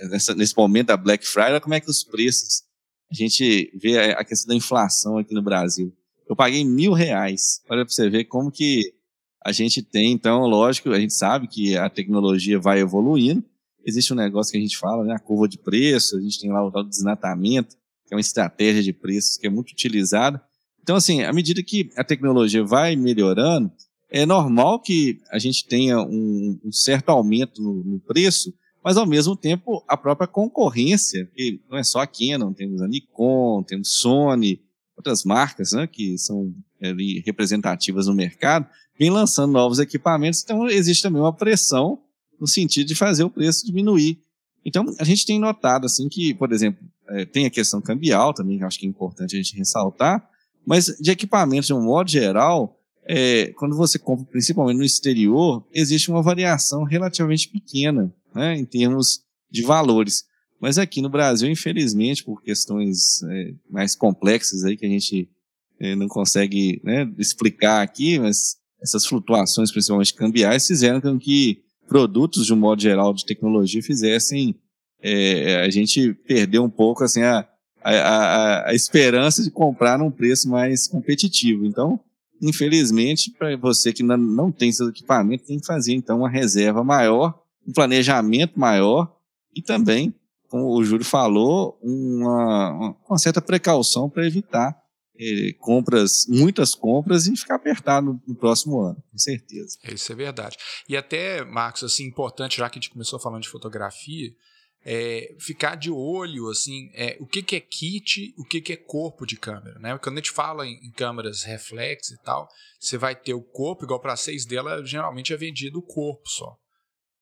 nessa, 0.10 0.34
nesse 0.34 0.56
momento 0.56 0.88
da 0.88 0.98
Black 0.98 1.26
Friday, 1.26 1.60
como 1.60 1.76
é 1.76 1.80
que 1.80 1.90
os 1.90 2.04
preços, 2.04 2.64
a 3.12 3.16
gente 3.16 3.72
vê 3.76 4.14
a, 4.14 4.24
questão 4.24 4.50
da 4.50 4.56
inflação 4.56 5.18
aqui 5.18 5.34
no 5.34 5.42
Brasil. 5.42 5.94
Eu 6.28 6.36
paguei 6.36 6.64
mil 6.64 6.94
reais. 6.94 7.62
Olha 7.70 7.84
para 7.86 7.94
você 7.94 8.10
ver 8.10 8.26
como 8.26 8.52
que 8.52 8.94
a 9.44 9.52
gente 9.52 9.82
tem, 9.82 10.12
então, 10.12 10.42
lógico, 10.46 10.90
a 10.92 11.00
gente 11.00 11.14
sabe 11.14 11.48
que 11.48 11.76
a 11.76 11.90
tecnologia 11.90 12.60
vai 12.60 12.80
evoluindo. 12.80 13.44
Existe 13.84 14.14
um 14.14 14.16
negócio 14.16 14.52
que 14.52 14.58
a 14.58 14.62
gente 14.62 14.78
fala, 14.78 15.04
né, 15.04 15.16
a 15.16 15.20
curva 15.20 15.48
de 15.48 15.58
preço, 15.58 16.16
a 16.16 16.22
gente 16.22 16.40
tem 16.40 16.52
lá 16.52 16.64
o 16.64 16.72
tal 16.72 16.84
desnatamento, 16.84 17.76
que 18.06 18.14
é 18.14 18.16
uma 18.16 18.22
estratégia 18.22 18.84
de 18.84 18.94
preços 18.94 19.38
que 19.38 19.48
é 19.48 19.50
muito 19.50 19.72
utilizada. 19.72 20.42
Então, 20.82 20.96
assim, 20.96 21.24
à 21.24 21.34
medida 21.34 21.62
que 21.64 21.90
a 21.98 22.04
tecnologia 22.04 22.64
vai 22.64 22.96
melhorando, 22.96 23.72
é 24.10 24.26
normal 24.26 24.80
que 24.80 25.20
a 25.32 25.40
gente 25.40 25.66
tenha 25.66 26.02
um, 26.02 26.60
um 26.64 26.72
certo 26.72 27.10
aumento 27.10 27.62
no, 27.62 27.84
no, 27.84 28.00
preço, 28.00 28.54
mas 28.84 28.98
ao 28.98 29.06
mesmo 29.06 29.36
tempo 29.36 29.84
a 29.88 29.96
própria 29.96 30.28
concorrência, 30.28 31.30
que 31.36 31.62
não 31.70 31.78
é 31.78 31.84
só 31.84 32.02
a 32.02 32.08
Canon, 32.08 32.54
temos 32.54 32.82
a 32.82 32.88
Nikon, 32.88 33.64
temos 33.64 33.94
Sony, 34.00 34.62
outras 34.96 35.24
marcas 35.24 35.74
né, 35.74 35.88
que 35.88 36.18
são 36.18 36.54
ali, 36.82 37.22
representativas 37.26 38.08
no 38.08 38.14
mercado, 38.14 38.68
vem 38.98 39.10
lançando 39.10 39.52
novos 39.52 39.80
equipamentos, 39.80 40.44
então 40.44 40.68
existe 40.68 41.04
também 41.04 41.22
uma 41.22 41.34
pressão 41.34 42.00
no 42.40 42.48
sentido 42.48 42.88
de 42.88 42.96
fazer 42.96 43.24
o 43.24 43.30
preço 43.30 43.66
diminuir. 43.66 44.20
Então, 44.64 44.86
a 45.00 45.04
gente 45.04 45.26
tem 45.26 45.40
notado 45.40 45.86
assim 45.86 46.08
que, 46.08 46.34
por 46.34 46.52
exemplo, 46.52 46.84
é, 47.10 47.26
tem 47.26 47.46
a 47.46 47.50
questão 47.50 47.82
cambial 47.82 48.34
também, 48.34 48.58
que 48.58 48.64
acho 48.64 48.80
que 48.80 48.86
é 48.86 48.90
importante 48.90 49.36
a 49.36 49.38
gente 49.38 49.56
ressaltar, 49.56 50.28
mas 50.66 50.86
de 51.00 51.10
equipamentos 51.10 51.68
de 51.68 51.74
um 51.74 51.82
modo 51.82 52.10
geral, 52.10 52.80
é, 53.06 53.48
quando 53.58 53.76
você 53.76 53.98
compra 53.98 54.26
principalmente 54.26 54.78
no 54.78 54.84
exterior, 54.84 55.66
existe 55.74 56.12
uma 56.12 56.22
variação 56.22 56.84
relativamente 56.84 57.50
pequena 57.50 58.14
né, 58.34 58.58
em 58.58 58.66
termos 58.66 59.22
de 59.50 59.62
valores. 59.64 60.26
Mas 60.60 60.78
aqui 60.78 61.02
no 61.02 61.10
Brasil, 61.10 61.50
infelizmente, 61.50 62.24
por 62.24 62.42
questões 62.42 63.24
é, 63.24 63.54
mais 63.70 63.96
complexas 63.96 64.64
aí 64.64 64.78
que 64.78 64.86
a 64.86 64.90
gente 64.90 65.28
é, 65.80 65.96
não 65.96 66.08
consegue 66.08 66.80
né, 66.84 67.12
explicar 67.18 67.82
aqui, 67.82 68.20
mas 68.20 68.58
essas 68.82 69.06
flutuações, 69.06 69.72
principalmente 69.72 70.14
cambiais, 70.14 70.68
fizeram 70.68 71.02
com 71.02 71.18
que 71.18 71.64
produtos, 71.88 72.46
de 72.46 72.54
um 72.54 72.58
modo 72.58 72.82
geral, 72.82 73.14
de 73.14 73.26
tecnologia, 73.26 73.82
fizessem 73.82 74.56
é, 75.02 75.62
a 75.62 75.70
gente 75.70 76.14
perder 76.14 76.60
um 76.60 76.70
pouco 76.70 77.04
assim, 77.04 77.22
a, 77.22 77.48
a, 77.84 78.70
a, 78.70 78.74
esperança 78.74 79.44
de 79.44 79.50
comprar 79.50 79.98
num 79.98 80.12
preço 80.12 80.48
mais 80.48 80.88
competitivo. 80.88 81.66
Então, 81.66 82.00
infelizmente, 82.42 83.32
para 83.32 83.58
você 83.58 83.92
que 83.92 84.04
não 84.04 84.52
tem 84.52 84.72
seu 84.72 84.90
equipamento, 84.90 85.46
tem 85.46 85.60
que 85.60 85.66
fazer 85.66 85.94
então 85.94 86.20
uma 86.20 86.30
reserva 86.30 86.84
maior 86.84 87.41
um 87.68 87.74
planejamento 87.74 88.60
maior 88.60 89.16
e 89.56 89.62
também, 89.62 90.14
como 90.48 90.76
o 90.76 90.84
Júlio 90.84 91.06
falou, 91.06 91.80
uma, 91.82 92.96
uma 93.08 93.18
certa 93.18 93.42
precaução 93.42 94.10
para 94.10 94.26
evitar 94.26 94.82
eh, 95.20 95.54
compras, 95.60 96.26
muitas 96.28 96.74
compras 96.74 97.28
e 97.28 97.36
ficar 97.36 97.56
apertado 97.56 98.08
no, 98.08 98.22
no, 98.28 98.36
próximo 98.36 98.82
ano, 98.82 99.04
com 99.12 99.18
certeza. 99.18 99.78
Isso 99.94 100.12
é 100.12 100.16
verdade. 100.16 100.58
E 100.90 100.98
até, 100.98 101.44
Marcos, 101.44 101.84
assim, 101.84 102.06
importante, 102.06 102.58
já 102.58 102.70
que 102.70 102.80
a 102.80 102.82
gente 102.82 102.92
começou 102.92 103.20
falando 103.20 103.44
de 103.44 103.50
fotografia, 103.50 104.32
é, 104.84 105.36
ficar 105.40 105.76
de 105.76 105.92
olho 105.92 106.50
assim 106.50 106.90
é, 106.94 107.16
o 107.20 107.28
que, 107.28 107.44
que 107.44 107.56
é 107.56 107.60
kit 107.60 108.34
o 108.38 108.44
que, 108.44 108.60
que 108.60 108.74
é 108.74 108.76
corpo 108.76 109.28
de 109.28 109.38
câmera 109.38 109.78
né 109.78 109.96
quando 110.00 110.18
a 110.18 110.22
gente 110.22 110.32
fala 110.32 110.66
em, 110.66 110.74
em 110.84 110.92
câmeras 110.92 111.44
reflex 111.44 112.10
e 112.10 112.18
tal 112.24 112.48
você 112.80 112.98
vai 112.98 113.16
ter 113.16 113.36
o 113.36 113.44
corpo 113.44 113.84
igual 113.84 114.00
para 114.00 114.16
seis 114.16 114.44
dela 114.44 114.84
geralmente 114.84 115.32
é 115.34 115.38
vendido 115.38 115.78
o 115.78 115.84
corpo 115.84 116.28
só 116.28 116.58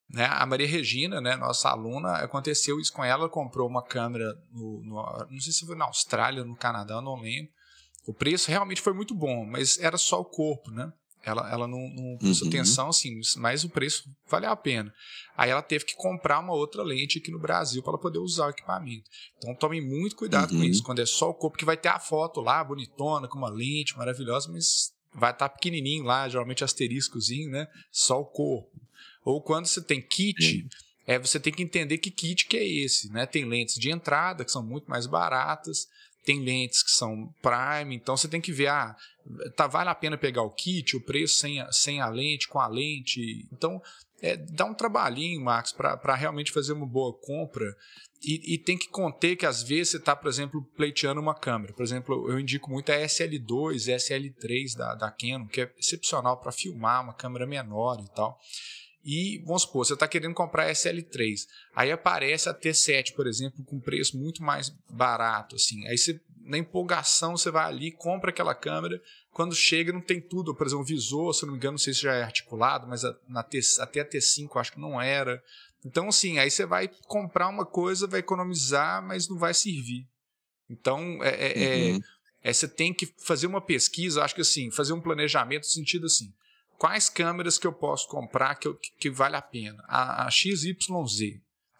né? 0.09 0.25
A 0.25 0.45
Maria 0.45 0.67
Regina, 0.67 1.21
né, 1.21 1.35
nossa 1.35 1.69
aluna, 1.69 2.13
aconteceu 2.17 2.79
isso 2.79 2.91
com 2.91 3.03
ela, 3.03 3.23
ela 3.23 3.29
comprou 3.29 3.67
uma 3.67 3.83
câmera, 3.83 4.35
no, 4.51 4.81
no, 4.83 5.27
não 5.29 5.39
sei 5.39 5.53
se 5.53 5.65
foi 5.65 5.75
na 5.75 5.85
Austrália, 5.85 6.43
no 6.43 6.55
Canadá, 6.55 6.99
não 7.01 7.21
lembro. 7.21 7.51
O 8.07 8.13
preço 8.13 8.49
realmente 8.49 8.81
foi 8.81 8.93
muito 8.93 9.13
bom, 9.13 9.45
mas 9.45 9.77
era 9.77 9.97
só 9.97 10.19
o 10.19 10.25
corpo, 10.25 10.71
né? 10.71 10.91
Ela, 11.23 11.51
ela 11.51 11.67
não, 11.67 11.89
não 11.89 12.17
prestou 12.17 12.47
uhum. 12.47 12.53
atenção, 12.53 12.87
assim, 12.87 13.19
mas 13.37 13.63
o 13.63 13.69
preço 13.69 14.09
valeu 14.27 14.49
a 14.49 14.55
pena. 14.55 14.91
Aí 15.35 15.49
ela 15.49 15.61
teve 15.61 15.85
que 15.85 15.93
comprar 15.95 16.39
uma 16.39 16.53
outra 16.53 16.81
lente 16.81 17.19
aqui 17.19 17.29
no 17.29 17.37
Brasil 17.37 17.83
para 17.83 17.97
poder 17.97 18.19
usar 18.19 18.47
o 18.47 18.49
equipamento. 18.51 19.03
Então 19.37 19.53
tome 19.53 19.81
muito 19.81 20.15
cuidado 20.15 20.53
uhum. 20.53 20.59
com 20.59 20.63
isso, 20.63 20.81
quando 20.81 20.99
é 20.99 21.05
só 21.05 21.29
o 21.29 21.33
corpo, 21.33 21.57
que 21.57 21.65
vai 21.65 21.75
ter 21.75 21.89
a 21.89 21.99
foto 21.99 22.39
lá, 22.39 22.63
bonitona, 22.63 23.27
com 23.27 23.37
uma 23.37 23.49
lente 23.49 23.97
maravilhosa, 23.97 24.49
mas 24.49 24.93
vai 25.13 25.31
estar 25.31 25.49
tá 25.49 25.53
pequenininho 25.53 26.05
lá, 26.05 26.27
geralmente 26.29 26.63
asteriscozinho, 26.63 27.51
né? 27.51 27.67
Só 27.91 28.21
o 28.21 28.25
corpo. 28.25 28.71
Ou 29.29 29.41
quando 29.41 29.67
você 29.67 29.81
tem 29.81 30.01
kit, 30.01 30.67
é, 31.05 31.19
você 31.19 31.39
tem 31.39 31.53
que 31.53 31.61
entender 31.61 31.99
que 31.99 32.09
kit 32.09 32.47
que 32.47 32.57
é 32.57 32.67
esse, 32.67 33.11
né? 33.11 33.25
Tem 33.25 33.45
lentes 33.45 33.75
de 33.75 33.91
entrada 33.91 34.43
que 34.43 34.51
são 34.51 34.63
muito 34.63 34.89
mais 34.89 35.05
baratas, 35.05 35.87
tem 36.25 36.43
lentes 36.43 36.81
que 36.81 36.91
são 36.91 37.33
prime, 37.41 37.95
então 37.95 38.17
você 38.17 38.27
tem 38.27 38.41
que 38.41 38.51
ver, 38.51 38.67
ah, 38.67 38.95
tá, 39.55 39.67
vale 39.67 39.89
a 39.89 39.95
pena 39.95 40.17
pegar 40.17 40.41
o 40.41 40.49
kit, 40.49 40.95
o 40.97 41.01
preço 41.01 41.37
sem 41.37 41.59
a, 41.59 41.71
sem 41.71 42.01
a 42.01 42.09
lente, 42.09 42.47
com 42.47 42.59
a 42.59 42.67
lente. 42.67 43.47
Então, 43.53 43.81
é, 44.21 44.35
dá 44.35 44.65
um 44.65 44.73
trabalhinho, 44.73 45.41
Max, 45.41 45.71
para 45.71 46.15
realmente 46.15 46.51
fazer 46.51 46.73
uma 46.73 46.87
boa 46.87 47.13
compra. 47.13 47.75
E, 48.21 48.55
e, 48.55 48.57
tem 48.57 48.77
que 48.77 48.89
conter 48.89 49.37
que 49.37 49.45
às 49.45 49.63
vezes 49.63 49.91
você 49.91 49.97
está, 49.97 50.13
por 50.13 50.27
exemplo, 50.27 50.61
pleiteando 50.75 51.21
uma 51.21 51.33
câmera. 51.33 51.71
Por 51.71 51.83
exemplo, 51.83 52.29
eu 52.29 52.37
indico 52.37 52.69
muito 52.69 52.91
a 52.91 52.95
SL2, 52.95 53.95
SL3 53.95 54.75
da, 54.75 54.95
da 54.95 55.11
Canon, 55.11 55.47
que 55.47 55.61
é 55.61 55.73
excepcional 55.77 56.37
para 56.37 56.51
filmar 56.51 57.01
uma 57.01 57.13
câmera 57.13 57.47
menor 57.47 58.03
e 58.03 58.13
tal. 58.13 58.37
E 59.03 59.41
vamos 59.45 59.61
supor, 59.61 59.85
você 59.85 59.93
está 59.93 60.07
querendo 60.07 60.33
comprar 60.33 60.69
SL3, 60.69 61.47
aí 61.73 61.91
aparece 61.91 62.49
a 62.49 62.53
T7, 62.53 63.13
por 63.15 63.27
exemplo, 63.27 63.63
com 63.63 63.79
preço 63.79 64.17
muito 64.17 64.43
mais 64.43 64.69
barato, 64.89 65.55
assim. 65.55 65.87
Aí 65.87 65.97
você, 65.97 66.19
na 66.41 66.57
empolgação, 66.57 67.37
você 67.37 67.49
vai 67.49 67.65
ali, 67.65 67.91
compra 67.91 68.29
aquela 68.29 68.53
câmera, 68.53 69.01
quando 69.31 69.55
chega 69.55 69.93
não 69.93 70.01
tem 70.01 70.19
tudo, 70.19 70.53
por 70.53 70.67
exemplo, 70.67 70.83
o 70.83 70.87
visor, 70.87 71.33
se 71.33 71.45
não 71.45 71.53
me 71.53 71.57
engano, 71.57 71.73
não 71.73 71.79
sei 71.79 71.93
se 71.93 72.01
já 72.01 72.13
é 72.13 72.23
articulado, 72.23 72.87
mas 72.87 73.05
a, 73.05 73.15
na 73.27 73.41
T, 73.41 73.59
até 73.79 74.01
a 74.01 74.05
T5 74.05 74.59
acho 74.59 74.73
que 74.73 74.79
não 74.79 75.01
era. 75.01 75.41
Então, 75.85 76.09
assim, 76.09 76.37
aí 76.39 76.51
você 76.51 76.65
vai 76.65 76.89
comprar 77.07 77.47
uma 77.47 77.65
coisa, 77.65 78.05
vai 78.05 78.19
economizar, 78.19 79.01
mas 79.01 79.29
não 79.29 79.37
vai 79.37 79.53
servir. 79.53 80.05
Então, 80.69 81.23
é, 81.23 81.29
é, 81.29 81.63
é 81.63 81.91
uhum. 81.91 82.01
é, 82.43 82.49
é 82.49 82.53
você 82.53 82.67
tem 82.67 82.93
que 82.93 83.13
fazer 83.17 83.47
uma 83.47 83.61
pesquisa, 83.61 84.23
acho 84.23 84.35
que 84.35 84.41
assim, 84.41 84.69
fazer 84.71 84.91
um 84.91 85.01
planejamento 85.01 85.63
no 85.63 85.69
sentido 85.69 86.05
assim, 86.05 86.33
quais 86.79 87.09
câmeras 87.09 87.57
que 87.57 87.67
eu 87.67 87.73
posso 87.73 88.07
comprar 88.07 88.55
que, 88.55 88.67
eu, 88.67 88.79
que 88.97 89.09
vale 89.09 89.35
a 89.35 89.41
pena? 89.41 89.83
A, 89.87 90.25
a 90.25 90.31
XYZ, 90.31 90.71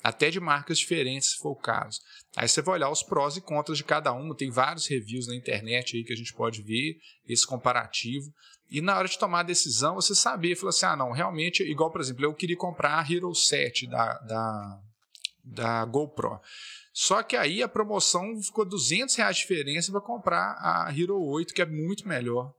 até 0.04 0.30
de 0.30 0.40
marcas 0.40 0.78
diferentes, 0.78 1.32
se 1.32 1.38
for 1.38 1.52
o 1.52 1.56
caso. 1.56 2.00
Aí 2.36 2.48
você 2.48 2.62
vai 2.62 2.76
olhar 2.76 2.90
os 2.92 3.02
prós 3.02 3.38
e 3.38 3.42
contras 3.42 3.78
de 3.78 3.84
cada 3.84 4.12
uma, 4.12 4.36
tem 4.36 4.52
vários 4.52 4.88
reviews 4.88 5.28
na 5.28 5.36
internet 5.36 5.96
aí 5.96 6.04
que 6.04 6.14
a 6.14 6.16
gente 6.16 6.34
pode 6.34 6.62
ver, 6.62 6.98
esse 7.28 7.48
comparativo. 7.48 8.32
E 8.70 8.82
na 8.82 8.98
hora 8.98 9.08
de 9.08 9.18
tomar 9.18 9.40
a 9.40 9.44
decisão, 9.44 9.96
você 9.96 10.14
saber, 10.14 10.56
falar 10.56 10.70
assim, 10.70 10.86
ah, 10.86 10.96
não, 10.96 11.12
realmente, 11.12 11.64
igual, 11.64 11.90
por 11.90 12.02
exemplo, 12.02 12.26
eu 12.26 12.34
queria 12.34 12.58
comprar 12.58 13.00
a 13.00 13.12
Hero 13.12 13.34
7 13.34 13.88
da, 13.88 14.14
da, 14.20 14.80
da 15.44 15.86
GoPro. 15.86 16.40
Só 16.94 17.24
que 17.24 17.38
aí 17.38 17.64
a 17.64 17.70
promoção 17.70 18.40
ficou 18.42 18.66
200 18.66 19.16
reais 19.16 19.38
de 19.38 19.44
diferença 19.44 19.92
para 19.92 20.02
comprar 20.02 20.58
a 20.60 20.94
Hero 20.96 21.20
8, 21.20 21.54
que 21.54 21.62
é 21.62 21.66
muito 21.66 22.08
melhor. 22.08 22.54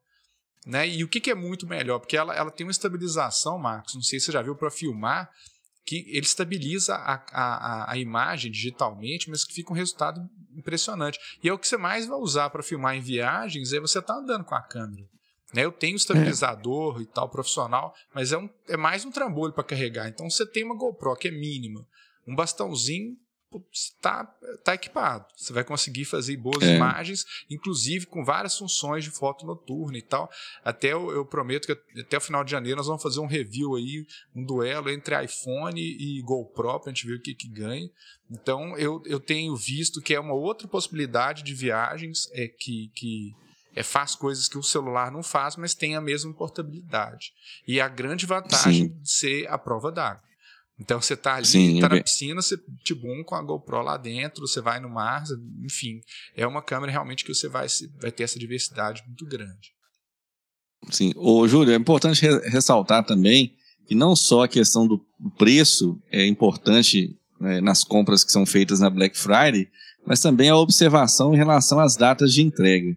Né? 0.67 0.88
E 0.88 1.02
o 1.02 1.09
que, 1.09 1.21
que 1.21 1.31
é 1.31 1.35
muito 1.35 1.67
melhor? 1.67 1.99
Porque 1.99 2.17
ela, 2.17 2.35
ela 2.35 2.50
tem 2.50 2.67
uma 2.67 2.71
estabilização, 2.71 3.59
Marcos, 3.59 3.95
não 3.95 4.02
sei 4.02 4.21
se 4.21 4.26
você 4.26 4.33
já 4.33 4.43
viu 4.43 4.55
para 4.55 4.71
filmar, 4.71 5.31
que 5.85 6.05
ele 6.09 6.26
estabiliza 6.26 6.95
a, 6.95 7.14
a, 7.33 7.93
a 7.93 7.99
imagem 7.99 8.50
digitalmente, 8.50 9.31
mas 9.31 9.45
que 9.45 9.55
fica 9.55 9.73
um 9.73 9.76
resultado 9.76 10.21
impressionante. 10.55 11.19
E 11.43 11.49
é 11.49 11.52
o 11.52 11.59
que 11.59 11.67
você 11.67 11.76
mais 11.76 12.07
vai 12.07 12.19
usar 12.19 12.50
para 12.50 12.62
filmar 12.62 12.95
em 12.95 13.00
viagens, 13.00 13.73
é 13.73 13.81
você 13.81 14.00
tá 14.00 14.14
andando 14.14 14.45
com 14.45 14.55
a 14.55 14.62
câmera. 14.62 15.09
Né? 15.52 15.64
Eu 15.64 15.73
tenho 15.73 15.97
estabilizador 15.97 16.99
é. 16.99 17.02
e 17.02 17.07
tal, 17.07 17.29
profissional, 17.29 17.95
mas 18.14 18.33
é, 18.33 18.38
um, 18.38 18.49
é 18.69 18.76
mais 18.76 19.05
um 19.05 19.11
trambolho 19.11 19.52
para 19.52 19.64
carregar. 19.64 20.09
Então 20.09 20.29
você 20.29 20.47
tem 20.47 20.64
uma 20.64 20.76
GoPro 20.76 21.17
que 21.17 21.29
é 21.29 21.33
mínima, 21.33 21.85
um 22.26 22.35
bastãozinho 22.35 23.17
está 23.73 24.25
tá 24.64 24.75
equipado. 24.75 25.25
Você 25.37 25.52
vai 25.52 25.64
conseguir 25.64 26.04
fazer 26.04 26.37
boas 26.37 26.62
é. 26.62 26.76
imagens, 26.76 27.25
inclusive 27.50 28.07
com 28.07 28.25
várias 28.25 28.57
funções 28.57 29.04
de 29.04 29.11
foto 29.11 29.45
noturna 29.47 29.99
e 29.99 30.02
tal. 30.02 30.30
Até 30.64 30.92
eu, 30.92 31.11
eu, 31.11 31.25
prometo 31.25 31.66
que 31.66 32.00
até 32.00 32.19
o 32.19 32.21
final 32.21 32.45
de 32.45 32.50
janeiro 32.50 32.76
nós 32.76 32.87
vamos 32.87 33.02
fazer 33.02 33.21
um 33.21 33.26
review 33.26 33.75
aí, 33.75 34.07
um 34.35 34.45
duelo 34.45 34.90
entre 34.90 35.23
iPhone 35.25 35.80
e 35.80 36.23
GoPro 36.23 36.80
para 36.80 36.90
a 36.90 36.95
gente 36.95 37.07
ver 37.07 37.14
o 37.14 37.23
que, 37.23 37.35
que 37.35 37.49
ganha. 37.49 37.90
Então 38.30 38.76
eu, 38.76 39.02
eu 39.07 39.19
tenho 39.19 39.57
visto 39.57 40.00
que 40.00 40.14
é 40.14 40.21
uma 40.21 40.35
outra 40.35 40.69
possibilidade 40.69 41.42
de 41.42 41.54
viagens 41.54 42.28
é 42.33 42.47
que, 42.47 42.90
que 42.95 43.35
é, 43.75 43.83
faz 43.83 44.14
coisas 44.14 44.49
que 44.49 44.59
o 44.59 44.62
celular 44.62 45.11
não 45.11 45.23
faz, 45.23 45.57
mas 45.57 45.75
tem 45.75 45.97
a 45.97 46.00
mesma 46.00 46.33
portabilidade. 46.33 47.33
E 47.66 47.80
a 47.80 47.88
grande 47.88 48.26
vantagem 48.26 48.88
Sim. 48.88 49.00
de 49.00 49.11
ser 49.11 49.49
a 49.49 49.59
prova 49.59 49.90
d'água. 49.90 50.30
Então 50.81 51.01
você 51.01 51.15
tá 51.15 51.35
ali, 51.35 51.47
Sim, 51.47 51.81
tá 51.81 51.91
na 51.91 52.03
piscina, 52.03 52.41
você 52.41 52.57
tibum 52.83 53.23
com 53.23 53.35
a 53.35 53.43
GoPro 53.43 53.83
lá 53.83 53.99
dentro, 53.99 54.49
você 54.49 54.63
vai 54.63 54.81
no 54.81 54.89
mar, 54.89 55.23
enfim, 55.63 56.01
é 56.35 56.47
uma 56.47 56.63
câmera 56.63 56.91
realmente 56.91 57.25
que 57.25 57.35
você 57.35 57.49
vai, 57.49 57.67
vai 58.01 58.11
ter 58.11 58.23
essa 58.23 58.39
diversidade 58.39 59.03
muito 59.07 59.27
grande. 59.27 59.75
Sim, 60.91 61.13
o 61.17 61.47
Júlio, 61.47 61.75
é 61.75 61.77
importante 61.77 62.25
ressaltar 62.49 63.05
também 63.05 63.55
que 63.87 63.95
não 63.95 64.17
só 64.17 64.45
a 64.45 64.49
questão 64.49 64.87
do 64.87 65.05
preço 65.37 66.01
é 66.11 66.27
importante 66.27 67.15
é, 67.43 67.61
nas 67.61 67.85
compras 67.85 68.25
que 68.25 68.33
são 68.33 68.47
feitas 68.47 68.81
na 68.81 68.89
Black 68.89 69.19
Friday, 69.19 69.69
mas 70.07 70.21
também 70.21 70.49
a 70.49 70.57
observação 70.57 71.35
em 71.35 71.37
relação 71.37 71.79
às 71.79 71.95
datas 71.95 72.33
de 72.33 72.41
entrega. 72.41 72.97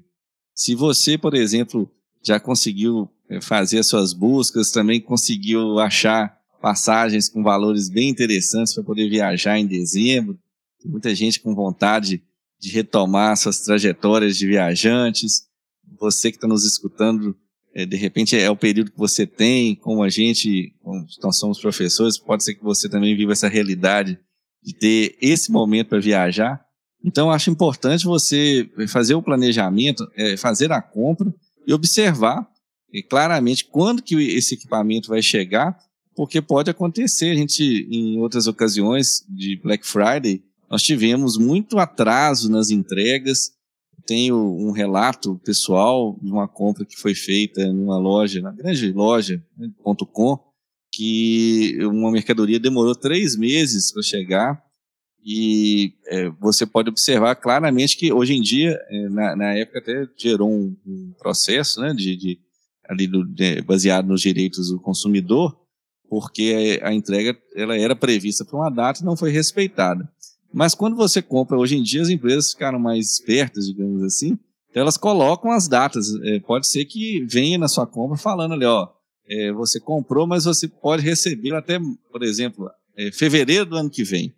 Se 0.56 0.74
você, 0.74 1.18
por 1.18 1.34
exemplo, 1.34 1.92
já 2.24 2.40
conseguiu 2.40 3.10
é, 3.30 3.42
fazer 3.42 3.80
as 3.80 3.88
suas 3.88 4.14
buscas, 4.14 4.72
também 4.72 5.02
conseguiu 5.02 5.80
achar 5.80 6.38
passagens 6.64 7.28
com 7.28 7.44
valores 7.44 7.90
bem 7.90 8.08
interessantes 8.08 8.74
para 8.74 8.86
poder 8.86 9.10
viajar 9.10 9.60
em 9.60 9.68
dezembro. 9.68 10.40
Tem 10.82 10.90
muita 10.90 11.14
gente 11.14 11.42
com 11.42 11.54
vontade 11.54 12.24
de 12.58 12.72
retomar 12.72 13.36
suas 13.36 13.60
trajetórias 13.60 14.38
de 14.38 14.48
viajantes. 14.48 15.42
Você 16.00 16.32
que 16.32 16.38
está 16.38 16.48
nos 16.48 16.64
escutando, 16.64 17.36
é, 17.76 17.86
de 17.86 17.98
repente 17.98 18.38
é 18.38 18.50
o 18.50 18.56
período 18.56 18.92
que 18.92 18.98
você 18.98 19.28
tem, 19.28 19.76
como 19.76 20.04
a 20.04 20.08
gente, 20.08 20.74
como 20.82 21.06
nós 21.22 21.38
somos 21.38 21.60
professores, 21.60 22.18
pode 22.18 22.46
ser 22.46 22.54
que 22.54 22.64
você 22.64 22.88
também 22.88 23.14
viva 23.14 23.34
essa 23.34 23.50
realidade 23.50 24.18
de 24.64 24.74
ter 24.74 25.18
esse 25.22 25.52
momento 25.52 25.90
para 25.90 26.00
viajar. 26.00 26.66
Então, 27.04 27.30
acho 27.30 27.52
importante 27.52 28.06
você 28.06 28.70
fazer 28.88 29.16
o 29.16 29.22
planejamento, 29.22 30.10
é, 30.16 30.38
fazer 30.38 30.72
a 30.72 30.82
compra 30.82 31.30
e 31.68 31.74
observar 31.74 32.48
é, 32.94 33.02
claramente 33.02 33.66
quando 33.66 34.02
que 34.02 34.16
esse 34.16 34.54
equipamento 34.54 35.10
vai 35.10 35.22
chegar 35.22 35.78
porque 36.16 36.42
pode 36.42 36.70
acontecer. 36.70 37.32
A 37.32 37.36
gente, 37.36 37.88
em 37.90 38.20
outras 38.20 38.48
ocasiões 38.48 39.26
de 39.30 39.56
Black 39.58 39.86
Friday, 39.86 40.44
nós 40.70 40.82
tivemos 40.82 41.38
muito 41.38 41.78
atraso 41.78 42.50
nas 42.50 42.70
entregas. 42.70 43.52
Tenho 44.06 44.38
um 44.38 44.72
relato 44.72 45.40
pessoal 45.46 46.20
de 46.22 46.32
uma 46.32 46.48
compra 46.48 46.86
que 46.86 46.98
foi 46.98 47.16
feita 47.16 47.72
numa 47.72 47.98
loja, 47.98 48.42
na 48.42 48.52
grande 48.52 48.92
loja, 48.92 49.44
né, 49.58 49.70
.com, 50.12 50.40
que 50.92 51.78
uma 51.86 52.12
mercadoria 52.12 52.60
demorou 52.60 52.96
três 52.96 53.36
meses 53.36 53.92
para 53.92 54.04
chegar 54.04 54.64
e 55.26 55.94
é, 56.08 56.30
você 56.32 56.66
pode 56.66 56.90
observar 56.90 57.36
claramente 57.36 57.96
que 57.96 58.12
hoje 58.12 58.34
em 58.34 58.42
dia, 58.42 58.78
é, 58.90 59.10
na, 59.10 59.36
na, 59.36 59.54
época 59.54 59.80
até 59.80 60.06
gerou 60.18 60.52
um, 60.52 60.76
um 60.86 61.14
processo 61.18 61.80
né, 61.80 61.94
de, 61.94 62.18
de 62.18 62.40
ali 62.90 63.08
do, 63.08 63.24
de, 63.24 63.62
baseado 63.62 64.06
nos 64.06 64.22
direitos 64.22 64.70
do 64.70 64.82
consumidor, 64.82 65.58
porque 66.14 66.80
a 66.84 66.94
entrega 66.94 67.36
ela 67.56 67.76
era 67.76 67.96
prevista 67.96 68.46
para 68.46 68.56
uma 68.56 68.70
data 68.70 69.02
e 69.02 69.04
não 69.04 69.18
foi 69.18 69.32
respeitada. 69.32 70.08
Mas 70.54 70.76
quando 70.76 70.96
você 70.96 71.24
compra, 71.24 71.58
hoje 71.58 71.76
em 71.76 71.82
dia 71.82 72.04
as 72.04 72.10
empresas 72.10 72.52
ficaram 72.52 72.78
mais 72.78 73.14
espertas, 73.14 73.66
digamos 73.66 74.04
assim, 74.04 74.38
então 74.70 74.84
elas 74.84 74.96
colocam 74.96 75.50
as 75.50 75.68
datas. 75.68 76.06
É, 76.22 76.40
pode 76.42 76.68
ser 76.68 76.86
que 76.86 77.26
venha 77.26 77.58
na 77.58 77.68
sua 77.68 77.88
compra 77.88 78.16
falando 78.16 78.54
ali, 78.54 78.64
ó, 78.64 78.90
é, 79.28 79.52
você 79.54 79.80
comprou, 79.80 80.28
mas 80.28 80.46
você 80.46 80.68
pode 80.68 81.02
receber 81.02 81.56
até, 81.56 81.80
por 82.12 82.22
exemplo, 82.22 82.70
é, 82.96 83.12
fevereiro 83.12 83.66
do 83.66 83.76
ano 83.76 83.90
que 83.90 84.04
vem. 84.04 84.32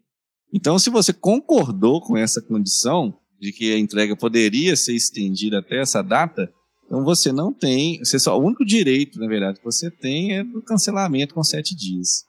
Então, 0.53 0.79
se 0.79 0.89
você 0.89 1.11
concordou 1.11 1.99
com 1.99 2.15
essa 2.15 2.41
condição 2.41 3.13
de 3.37 3.51
que 3.51 3.73
a 3.73 3.77
entrega 3.77 4.15
poderia 4.15 4.77
ser 4.77 4.95
estendida 4.95 5.59
até 5.59 5.81
essa 5.81 6.01
data, 6.01 6.49
então 6.85 7.03
você 7.03 7.31
não 7.31 7.51
tem, 7.51 7.99
você 7.99 8.19
só, 8.19 8.37
o 8.37 8.43
único 8.43 8.63
direito, 8.63 9.19
na 9.19 9.27
verdade, 9.27 9.59
que 9.59 9.65
você 9.65 9.89
tem 9.89 10.37
é 10.37 10.43
do 10.43 10.61
cancelamento 10.61 11.33
com 11.33 11.43
sete 11.43 11.75
dias. 11.75 12.25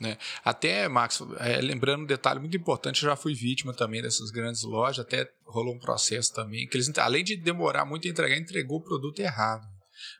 Né? 0.00 0.18
Até, 0.44 0.88
Max, 0.88 1.20
é, 1.38 1.60
lembrando 1.60 2.02
um 2.02 2.06
detalhe 2.06 2.40
muito 2.40 2.56
importante, 2.56 3.02
eu 3.02 3.10
já 3.10 3.16
fui 3.16 3.34
vítima 3.34 3.72
também 3.72 4.02
dessas 4.02 4.30
grandes 4.30 4.62
lojas, 4.62 5.04
até 5.04 5.30
rolou 5.46 5.74
um 5.74 5.78
processo 5.78 6.32
também, 6.34 6.66
que 6.66 6.76
eles, 6.76 6.90
além 6.98 7.24
de 7.24 7.36
demorar 7.36 7.84
muito 7.84 8.06
a 8.06 8.10
entregar, 8.10 8.36
entregou 8.36 8.78
o 8.78 8.82
produto 8.82 9.20
errado. 9.20 9.66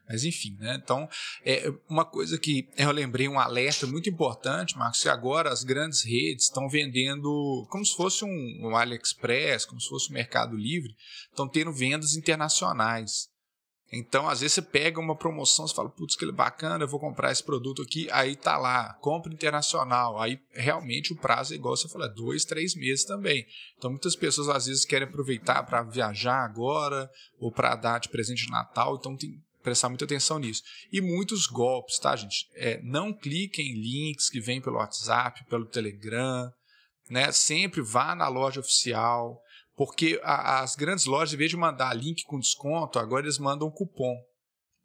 Mas 0.09 0.25
enfim, 0.25 0.57
né? 0.61 0.81
Então, 0.83 1.09
é 1.45 1.71
uma 1.88 2.05
coisa 2.05 2.38
que 2.38 2.69
eu 2.76 2.93
lembrei, 2.93 3.29
um 3.29 3.38
alerta 3.38 3.87
muito 3.87 4.09
importante, 4.09 4.79
Marcos, 4.79 5.03
que 5.03 5.09
agora 5.09 5.50
as 5.50 5.64
grandes 5.64 6.03
redes 6.03 6.45
estão 6.45 6.69
vendendo 6.69 7.67
como 7.69 7.85
se 7.85 7.95
fosse 7.95 8.25
um, 8.25 8.61
um 8.62 8.76
AliExpress, 8.76 9.67
como 9.67 9.81
se 9.81 9.88
fosse 9.88 10.11
um 10.11 10.14
Mercado 10.14 10.57
Livre, 10.57 10.95
estão 11.29 11.49
tendo 11.49 11.73
vendas 11.73 12.14
internacionais. 12.14 13.29
Então, 13.93 14.29
às 14.29 14.41
vezes 14.41 14.55
você 14.55 14.62
pega 14.62 14.99
uma 14.99 15.17
promoção, 15.17 15.67
você 15.67 15.75
fala, 15.75 15.88
putz, 15.88 16.17
que 16.17 16.31
bacana, 16.33 16.85
eu 16.85 16.88
vou 16.88 16.99
comprar 16.99 17.31
esse 17.31 17.45
produto 17.45 17.83
aqui, 17.83 18.09
aí 18.11 18.35
tá 18.35 18.59
lá, 18.59 18.95
compra 18.95 19.33
internacional. 19.33 20.21
Aí 20.21 20.41
realmente 20.53 21.12
o 21.12 21.17
prazo 21.17 21.53
é 21.53 21.57
igual 21.57 21.76
você 21.76 21.88
falou, 21.88 22.09
é 22.09 22.12
dois, 22.12 22.45
três 22.45 22.75
meses 22.75 23.05
também. 23.05 23.47
Então, 23.79 23.91
muitas 23.91 24.17
pessoas 24.17 24.49
às 24.49 24.67
vezes 24.67 24.85
querem 24.85 25.07
aproveitar 25.07 25.62
para 25.64 25.83
viajar 25.83 26.45
agora 26.45 27.09
ou 27.38 27.53
para 27.53 27.76
dar 27.76 28.00
de 28.00 28.09
presente 28.09 28.47
de 28.47 28.50
Natal, 28.50 28.97
então 28.97 29.17
tem 29.17 29.31
que 29.31 29.38
prestar 29.62 29.88
muita 29.88 30.05
atenção 30.05 30.38
nisso. 30.38 30.62
E 30.93 31.00
muitos 31.00 31.47
golpes, 31.47 31.99
tá, 31.99 32.14
gente? 32.17 32.49
É, 32.55 32.81
não 32.83 33.12
cliquem 33.12 33.67
em 33.67 33.81
links 33.81 34.29
que 34.29 34.41
vêm 34.41 34.61
pelo 34.61 34.76
WhatsApp, 34.76 35.45
pelo 35.49 35.67
Telegram, 35.67 36.53
né? 37.09 37.33
Sempre 37.33 37.81
vá 37.81 38.14
na 38.14 38.29
loja 38.29 38.61
oficial 38.61 39.41
porque 39.76 40.21
a, 40.23 40.61
as 40.61 40.76
grandes 40.76 41.04
lojas, 41.04 41.35
em 41.35 41.37
vez 41.37 41.50
de 41.50 41.57
mandar 41.57 41.95
link 41.95 42.25
com 42.25 42.38
desconto, 42.38 42.99
agora 42.99 43.25
eles 43.25 43.38
mandam 43.38 43.71
cupom, 43.71 44.14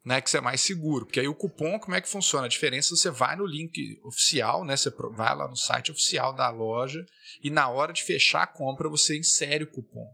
né, 0.04 0.20
que 0.20 0.28
isso 0.28 0.36
é 0.36 0.40
mais 0.40 0.60
seguro. 0.60 1.06
Porque 1.06 1.20
aí 1.20 1.28
o 1.28 1.34
cupom, 1.34 1.78
como 1.78 1.94
é 1.94 2.00
que 2.00 2.08
funciona? 2.08 2.46
A 2.46 2.50
diferença 2.50 2.94
é 2.94 2.96
você 2.96 3.10
vai 3.10 3.36
no 3.36 3.46
link 3.46 4.00
oficial, 4.04 4.64
né, 4.64 4.76
você 4.76 4.90
vai 5.12 5.34
lá 5.36 5.48
no 5.48 5.56
site 5.56 5.90
oficial 5.90 6.32
da 6.32 6.50
loja 6.50 7.04
e 7.42 7.50
na 7.50 7.68
hora 7.68 7.92
de 7.92 8.02
fechar 8.02 8.42
a 8.42 8.46
compra 8.46 8.88
você 8.88 9.18
insere 9.18 9.64
o 9.64 9.70
cupom. 9.70 10.06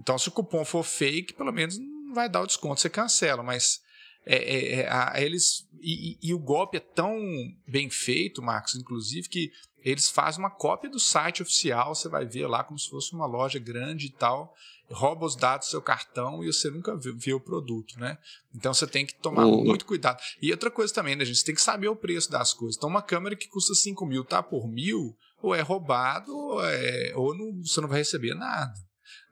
Então, 0.00 0.18
se 0.18 0.28
o 0.28 0.32
cupom 0.32 0.64
for 0.64 0.82
fake, 0.82 1.34
pelo 1.34 1.52
menos 1.52 1.78
não 1.78 2.14
vai 2.14 2.28
dar 2.28 2.42
o 2.42 2.46
desconto, 2.46 2.80
você 2.80 2.90
cancela, 2.90 3.42
mas 3.42 3.80
é, 4.24 4.36
é, 4.36 4.74
é, 4.80 4.88
a, 4.88 5.20
eles 5.20 5.66
e, 5.80 6.16
e, 6.22 6.32
o 6.32 6.38
golpe 6.38 6.76
é 6.76 6.80
tão 6.80 7.18
bem 7.66 7.90
feito, 7.90 8.40
Marcos, 8.40 8.76
inclusive, 8.76 9.28
que 9.28 9.50
eles 9.84 10.08
fazem 10.08 10.38
uma 10.38 10.50
cópia 10.50 10.88
do 10.88 11.00
site 11.00 11.42
oficial, 11.42 11.94
você 11.94 12.08
vai 12.08 12.24
ver 12.24 12.46
lá 12.46 12.62
como 12.62 12.78
se 12.78 12.88
fosse 12.88 13.12
uma 13.12 13.26
loja 13.26 13.58
grande 13.58 14.06
e 14.06 14.10
tal, 14.10 14.54
rouba 14.88 15.26
os 15.26 15.34
dados 15.34 15.66
do 15.66 15.70
seu 15.70 15.82
cartão 15.82 16.42
e 16.44 16.52
você 16.52 16.70
nunca 16.70 16.96
vê, 16.96 17.32
o 17.32 17.40
produto, 17.40 17.98
né? 17.98 18.16
Então 18.54 18.72
você 18.72 18.86
tem 18.86 19.04
que 19.04 19.14
tomar 19.14 19.44
oh. 19.44 19.64
muito 19.64 19.84
cuidado. 19.84 20.22
E 20.40 20.52
outra 20.52 20.70
coisa 20.70 20.94
também, 20.94 21.16
né, 21.16 21.24
gente? 21.24 21.38
Você 21.38 21.46
tem 21.46 21.54
que 21.54 21.62
saber 21.62 21.88
o 21.88 21.96
preço 21.96 22.30
das 22.30 22.54
coisas. 22.54 22.76
Então 22.76 22.88
uma 22.88 23.02
câmera 23.02 23.34
que 23.34 23.48
custa 23.48 23.74
5 23.74 24.06
mil 24.06 24.24
tá 24.24 24.40
por 24.40 24.68
mil, 24.68 25.16
ou 25.42 25.52
é 25.52 25.62
roubado, 25.62 26.32
ou, 26.32 26.64
é, 26.64 27.12
ou 27.16 27.36
não, 27.36 27.60
você 27.60 27.80
não 27.80 27.88
vai 27.88 27.98
receber 27.98 28.34
nada. 28.34 28.72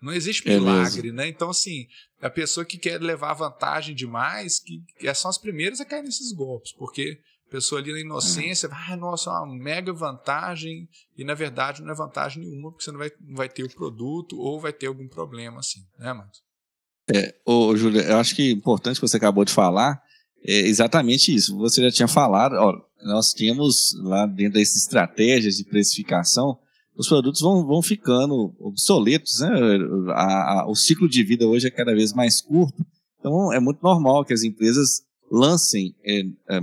Não 0.01 0.13
existe 0.13 0.49
é 0.49 0.55
milagre, 0.55 1.11
é 1.11 1.13
né? 1.13 1.29
Então, 1.29 1.51
assim, 1.51 1.87
a 2.21 2.31
pessoa 2.31 2.65
que 2.65 2.79
quer 2.79 3.01
levar 3.01 3.35
vantagem 3.35 3.95
demais, 3.95 4.59
que, 4.59 4.83
que 4.99 5.15
são 5.15 5.31
as 5.31 5.39
primeiras 5.39 5.81
a 5.81 5.85
cair 5.85 6.03
nesses 6.03 6.33
golpes, 6.33 6.73
porque 6.73 7.21
pessoa 7.51 7.81
ali 7.81 7.93
na 7.93 8.01
inocência, 8.01 8.69
hum. 8.69 8.73
ah, 8.73 8.97
nossa, 8.97 9.31
é 9.31 9.33
uma 9.33 9.55
mega 9.55 9.93
vantagem, 9.93 10.89
e 11.19 11.25
na 11.25 11.35
verdade 11.35 11.83
não 11.83 11.91
é 11.91 11.95
vantagem 11.95 12.43
nenhuma, 12.43 12.71
porque 12.71 12.85
você 12.85 12.93
não 12.93 12.99
vai, 12.99 13.11
não 13.21 13.37
vai 13.37 13.49
ter 13.49 13.65
o 13.65 13.75
produto 13.75 14.39
ou 14.39 14.61
vai 14.61 14.73
ter 14.73 14.87
algum 14.87 15.09
problema 15.09 15.59
assim, 15.59 15.81
né, 15.99 16.13
Marcos? 16.13 16.41
É, 17.13 17.35
ô, 17.45 17.77
Júlio, 17.77 18.01
eu 18.01 18.19
acho 18.19 18.37
que 18.37 18.51
é 18.51 18.53
importante 18.53 19.01
que 19.01 19.07
você 19.07 19.17
acabou 19.17 19.45
de 19.45 19.53
falar 19.53 20.01
é 20.43 20.61
exatamente 20.61 21.35
isso. 21.35 21.57
Você 21.59 21.83
já 21.83 21.91
tinha 21.91 22.09
falado, 22.09 22.55
ó, 22.55 22.75
nós 23.03 23.33
temos 23.33 23.95
lá 24.03 24.27
dentro 24.27 24.55
dessas 24.55 24.77
estratégias 24.77 25.57
de 25.57 25.65
precificação, 25.65 26.59
os 27.01 27.09
produtos 27.09 27.41
vão, 27.41 27.67
vão 27.67 27.81
ficando 27.81 28.55
obsoletos, 28.59 29.41
né? 29.41 29.49
A, 30.11 30.61
a, 30.61 30.67
o 30.69 30.75
ciclo 30.75 31.09
de 31.09 31.25
vida 31.25 31.47
hoje 31.47 31.67
é 31.67 31.71
cada 31.71 31.95
vez 31.95 32.13
mais 32.13 32.43
curto, 32.43 32.85
então 33.19 33.51
é 33.51 33.59
muito 33.59 33.83
normal 33.83 34.23
que 34.23 34.35
as 34.35 34.43
empresas 34.43 35.03
lancem 35.33 35.95
é, 36.05 36.21
é, 36.51 36.61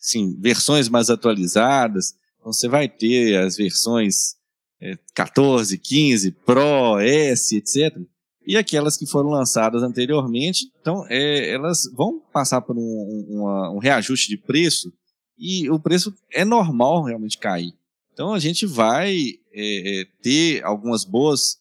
sim, 0.00 0.36
versões 0.40 0.88
mais 0.88 1.08
atualizadas. 1.08 2.14
Então 2.40 2.52
você 2.52 2.66
vai 2.66 2.88
ter 2.88 3.38
as 3.38 3.56
versões 3.56 4.34
é, 4.80 4.98
14, 5.14 5.78
15, 5.78 6.32
Pro, 6.44 6.98
S, 6.98 7.56
etc. 7.56 7.96
E 8.44 8.56
aquelas 8.56 8.96
que 8.96 9.06
foram 9.06 9.30
lançadas 9.30 9.84
anteriormente, 9.84 10.68
então 10.80 11.06
é, 11.08 11.48
elas 11.50 11.88
vão 11.94 12.20
passar 12.32 12.60
por 12.60 12.76
um, 12.76 13.72
um 13.72 13.78
reajuste 13.78 14.28
de 14.28 14.36
preço 14.36 14.92
e 15.38 15.70
o 15.70 15.78
preço 15.78 16.12
é 16.32 16.44
normal 16.44 17.04
realmente 17.04 17.38
cair. 17.38 17.72
Então 18.16 18.32
a 18.32 18.38
gente 18.38 18.64
vai 18.64 19.34
é, 19.56 20.00
é, 20.00 20.04
ter 20.22 20.62
algumas 20.62 21.04
boas 21.04 21.58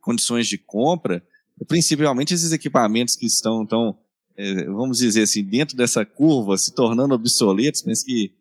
condições 0.00 0.46
de 0.46 0.58
compra, 0.58 1.24
principalmente 1.66 2.34
esses 2.34 2.52
equipamentos 2.52 3.16
que 3.16 3.26
estão 3.26 3.66
tão 3.66 3.98
é, 4.38 4.64
vamos 4.66 4.98
dizer 4.98 5.22
assim, 5.22 5.42
dentro 5.42 5.76
dessa 5.76 6.04
curva, 6.04 6.56
se 6.56 6.72
tornando 6.72 7.12
obsoletos, 7.12 7.82
mas 7.84 8.04
que, 8.04 8.32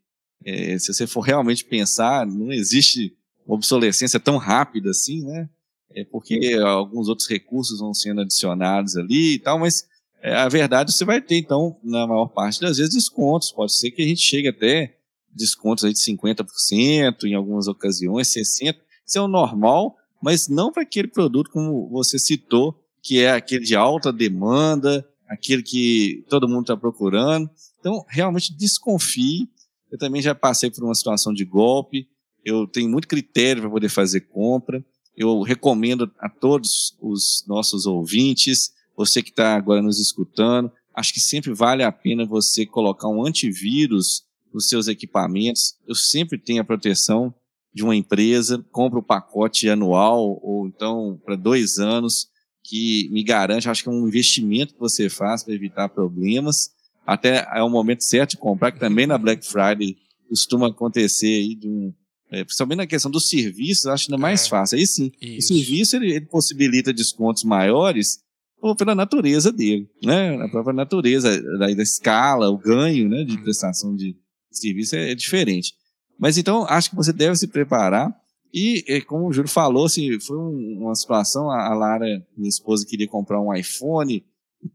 é, 0.46 0.78
se 0.78 0.94
você 0.94 1.08
for 1.08 1.22
realmente 1.22 1.66
pensar, 1.66 2.24
não 2.28 2.54
existe 2.54 3.18
obsolescência 3.48 4.20
tão 4.20 4.38
rápida 4.38 4.92
assim, 4.92 5.24
né? 5.24 5.50
É 5.90 6.04
porque 6.04 6.54
alguns 6.64 7.08
outros 7.08 7.28
recursos 7.28 7.80
vão 7.80 7.96
sendo 7.96 8.22
adicionados 8.22 8.96
ali 8.96 9.34
e 9.34 9.40
tal, 9.40 9.58
mas 9.58 9.88
é, 10.22 10.36
a 10.36 10.48
verdade 10.48 10.94
você 10.94 11.04
vai 11.04 11.20
ter, 11.20 11.38
então, 11.38 11.76
na 11.84 12.06
maior 12.06 12.28
parte 12.28 12.62
das 12.62 12.78
vezes, 12.78 12.94
descontos. 12.94 13.52
Pode 13.52 13.74
ser 13.74 13.90
que 13.90 14.04
a 14.04 14.08
gente 14.08 14.22
chegue 14.22 14.50
até 14.50 14.98
descontos 15.34 15.84
aí 15.84 15.94
de 15.94 16.00
50%, 16.00 17.24
em 17.24 17.34
algumas 17.34 17.68
ocasiões, 17.68 18.28
60%. 18.28 18.76
É 19.16 19.22
o 19.22 19.28
normal, 19.28 19.96
mas 20.22 20.48
não 20.48 20.72
para 20.72 20.84
aquele 20.84 21.08
produto 21.08 21.50
como 21.50 21.88
você 21.90 22.20
citou, 22.20 22.78
que 23.02 23.22
é 23.22 23.32
aquele 23.32 23.64
de 23.64 23.76
alta 23.76 24.12
demanda, 24.12 25.08
aquilo 25.28 25.64
que 25.64 26.26
todo 26.30 26.48
mundo 26.48 26.62
está 26.62 26.78
procurando. 26.78 27.50
Então, 27.80 28.06
realmente 28.08 28.54
desconfie. 28.54 29.50
Eu 29.92 29.98
também 29.98 30.22
já 30.22 30.36
passei 30.36 30.70
por 30.70 30.84
uma 30.84 30.96
situação 30.96 31.34
de 31.34 31.46
golpe. 31.46 32.08
Eu 32.44 32.68
tenho 32.68 32.90
muito 32.90 33.08
critério 33.08 33.62
para 33.62 33.72
poder 33.72 33.90
fazer 33.90 34.22
compra. 34.22 34.84
Eu 35.16 35.42
recomendo 35.42 36.12
a 36.20 36.30
todos 36.30 36.96
os 37.02 37.44
nossos 37.48 37.86
ouvintes, 37.86 38.74
você 38.96 39.24
que 39.24 39.30
está 39.30 39.56
agora 39.56 39.82
nos 39.82 40.00
escutando, 40.00 40.72
acho 40.94 41.14
que 41.14 41.20
sempre 41.20 41.54
vale 41.54 41.84
a 41.84 41.92
pena 41.92 42.26
você 42.26 42.66
colocar 42.66 43.08
um 43.08 43.26
antivírus 43.26 44.26
nos 44.54 44.68
seus 44.68 44.88
equipamentos. 44.88 45.76
Eu 45.88 45.96
sempre 45.96 46.38
tenho 46.38 46.62
a 46.62 46.66
proteção 46.66 47.34
de 47.78 47.84
uma 47.84 47.96
empresa, 47.96 48.66
compro 48.72 49.00
o 49.00 49.04
pacote 49.04 49.70
anual 49.70 50.40
ou 50.42 50.68
então 50.68 51.22
para 51.24 51.36
dois 51.36 51.78
anos 51.78 52.28
que 52.64 53.08
me 53.12 53.24
garante, 53.24 53.70
acho 53.70 53.84
que 53.84 53.90
é 53.90 53.92
um 53.92 54.08
investimento 54.08 54.74
que 54.74 54.80
você 54.80 55.10
faz 55.10 55.44
para 55.44 55.54
evitar 55.54 55.88
problemas. 55.88 56.72
Até 57.06 57.48
é 57.54 57.62
o 57.62 57.70
momento 57.70 58.04
certo 58.04 58.32
de 58.32 58.38
comprar, 58.38 58.72
que 58.72 58.80
também 58.80 59.06
na 59.06 59.18
Black 59.18 59.46
Friday 59.46 59.96
costuma 60.28 60.70
acontecer 60.70 61.28
aí 61.28 61.56
de 61.56 61.68
um, 61.68 61.94
é, 62.32 62.44
principalmente 62.44 62.78
na 62.80 62.88
questão 62.88 63.12
dos 63.12 63.30
serviços, 63.30 63.86
acho 63.86 64.12
ainda 64.12 64.20
mais 64.20 64.46
é, 64.46 64.50
fácil. 64.50 64.80
Aí 64.80 64.88
sim, 64.88 65.12
isso. 65.22 65.54
o 65.54 65.58
serviço 65.58 65.96
ele, 65.98 66.14
ele, 66.14 66.26
possibilita 66.26 66.92
descontos 66.92 67.44
maiores 67.44 68.20
ou 68.60 68.76
pela 68.76 68.96
natureza 68.96 69.52
dele, 69.52 69.88
né? 70.04 70.36
A 70.42 70.50
própria 70.50 70.74
natureza 70.74 71.40
da, 71.60 71.68
da 71.68 71.84
escala, 71.84 72.50
o 72.50 72.58
ganho, 72.58 73.08
né, 73.08 73.24
de 73.24 73.36
uhum. 73.36 73.44
prestação 73.44 73.96
de 73.96 74.18
serviço 74.52 74.96
é, 74.96 75.12
é 75.12 75.16
diferente. 75.16 75.77
Mas 76.20 76.38
então 76.38 76.66
acho 76.68 76.90
que 76.90 76.96
você 76.96 77.14
deve 77.14 77.36
se 77.36 77.48
preparar 77.48 78.14
e, 78.54 79.02
como 79.08 79.28
o 79.28 79.34
Júlio 79.34 79.50
falou, 79.50 79.86
assim, 79.86 80.20
foi 80.20 80.38
uma 80.38 80.96
situação, 80.96 81.50
a 81.52 81.74
Lara, 81.74 82.06
minha 82.36 82.50
esposa, 82.50 82.86
queria 82.86 83.08
comprar 83.08 83.42
um 83.42 83.54
iPhone, 83.54 84.26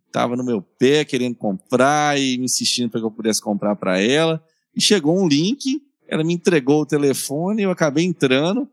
estava 0.07 0.37
no 0.37 0.45
meu 0.45 0.63
pé 0.63 1.05
querendo 1.05 1.37
comprar 1.37 2.19
e 2.21 2.39
me 2.39 2.45
insistindo 2.45 2.91
para 2.91 3.01
que 3.01 3.07
eu 3.07 3.11
pudesse 3.11 3.41
comprar 3.41 3.75
para 3.77 4.01
ela. 4.01 4.43
E 4.75 4.81
chegou 4.81 5.19
um 5.19 5.27
link, 5.27 5.81
ela 6.07 6.23
me 6.23 6.35
entregou 6.35 6.83
o 6.83 6.87
telefone, 6.87 7.63
eu 7.63 7.71
acabei 7.71 8.05
entrando. 8.05 8.69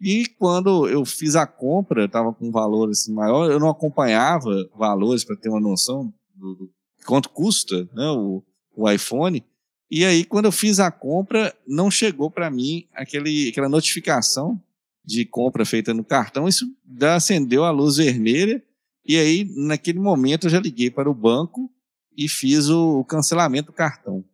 E 0.00 0.26
quando 0.38 0.88
eu 0.88 1.04
fiz 1.04 1.36
a 1.36 1.46
compra, 1.46 2.04
estava 2.04 2.32
com 2.32 2.48
um 2.48 2.52
valor 2.52 2.90
assim, 2.90 3.12
maior, 3.12 3.50
eu 3.50 3.60
não 3.60 3.68
acompanhava 3.68 4.50
valores 4.76 5.24
para 5.24 5.36
ter 5.36 5.48
uma 5.48 5.60
noção 5.60 6.12
do, 6.34 6.54
do 6.54 6.70
quanto 7.06 7.28
custa 7.28 7.88
né, 7.92 8.10
o, 8.10 8.42
o 8.76 8.90
iPhone. 8.90 9.44
E 9.90 10.04
aí, 10.04 10.24
quando 10.24 10.46
eu 10.46 10.52
fiz 10.52 10.80
a 10.80 10.90
compra, 10.90 11.54
não 11.66 11.90
chegou 11.90 12.30
para 12.30 12.50
mim 12.50 12.86
aquele, 12.92 13.50
aquela 13.50 13.68
notificação 13.68 14.60
de 15.04 15.24
compra 15.24 15.64
feita 15.64 15.92
no 15.92 16.04
cartão. 16.04 16.48
Isso 16.48 16.66
acendeu 17.00 17.64
a 17.64 17.70
luz 17.70 17.96
vermelha. 17.96 18.62
E 19.06 19.16
aí, 19.16 19.44
naquele 19.56 19.98
momento, 19.98 20.46
eu 20.46 20.50
já 20.50 20.58
liguei 20.58 20.90
para 20.90 21.10
o 21.10 21.14
banco 21.14 21.70
e 22.16 22.28
fiz 22.28 22.68
o, 22.68 23.04
cancelamento 23.04 23.66
do 23.66 23.74
cartão. 23.74 24.24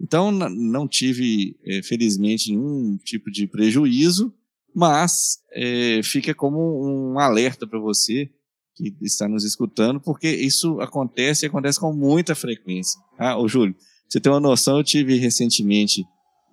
Então, 0.00 0.30
não 0.32 0.88
tive, 0.88 1.56
é, 1.64 1.82
felizmente, 1.82 2.50
nenhum 2.50 2.96
tipo 2.98 3.30
de 3.30 3.46
prejuízo, 3.46 4.32
mas 4.74 5.38
é, 5.52 6.00
fica 6.02 6.34
como 6.34 6.84
um 6.84 7.18
alerta 7.18 7.66
para 7.66 7.78
você 7.78 8.30
que 8.74 8.94
está 9.02 9.28
nos 9.28 9.44
escutando, 9.44 10.00
porque 10.00 10.28
isso 10.28 10.80
acontece 10.80 11.44
e 11.44 11.48
acontece 11.48 11.80
com 11.80 11.92
muita 11.92 12.34
frequência. 12.34 13.00
Ah, 13.18 13.36
ô 13.36 13.48
Júlio, 13.48 13.74
você 14.08 14.20
tem 14.20 14.32
uma 14.32 14.40
noção, 14.40 14.78
eu 14.78 14.84
tive 14.84 15.18
recentemente 15.18 16.04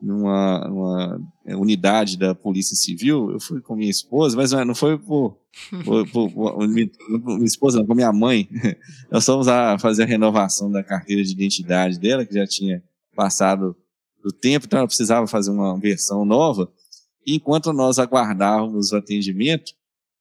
numa, 0.02 0.68
numa 0.68 1.20
é, 1.46 1.56
unidade 1.56 2.18
da 2.18 2.36
Polícia 2.36 2.76
Civil, 2.76 3.32
eu 3.32 3.40
fui 3.40 3.62
com 3.62 3.76
minha 3.76 3.90
esposa, 3.90 4.36
mas 4.36 4.52
não 4.52 4.76
foi 4.76 4.98
por, 4.98 5.38
por, 5.84 6.08
por, 6.12 6.32
por 6.32 6.68
minha 6.68 7.46
esposa, 7.46 7.80
não, 7.80 7.86
com 7.86 7.96
minha 7.96 8.12
mãe. 8.12 8.48
Nós 9.10 9.26
fomos 9.26 9.48
a 9.48 9.80
fazer 9.80 10.04
a 10.04 10.08
renovação 10.08 10.70
da 10.70 10.84
carteira 10.84 11.24
de 11.24 11.32
identidade 11.32 12.00
dela, 12.00 12.26
que 12.26 12.34
já 12.34 12.46
tinha 12.46 12.84
passado 13.16 13.76
do 14.22 14.32
tempo, 14.32 14.66
então 14.66 14.80
ela 14.80 14.88
precisava 14.88 15.26
fazer 15.28 15.52
uma 15.52 15.80
versão 15.80 16.26
nova. 16.26 16.72
E 17.26 17.36
enquanto 17.36 17.72
nós 17.72 17.98
aguardávamos 17.98 18.92
o 18.92 18.98
atendimento, 18.98 19.72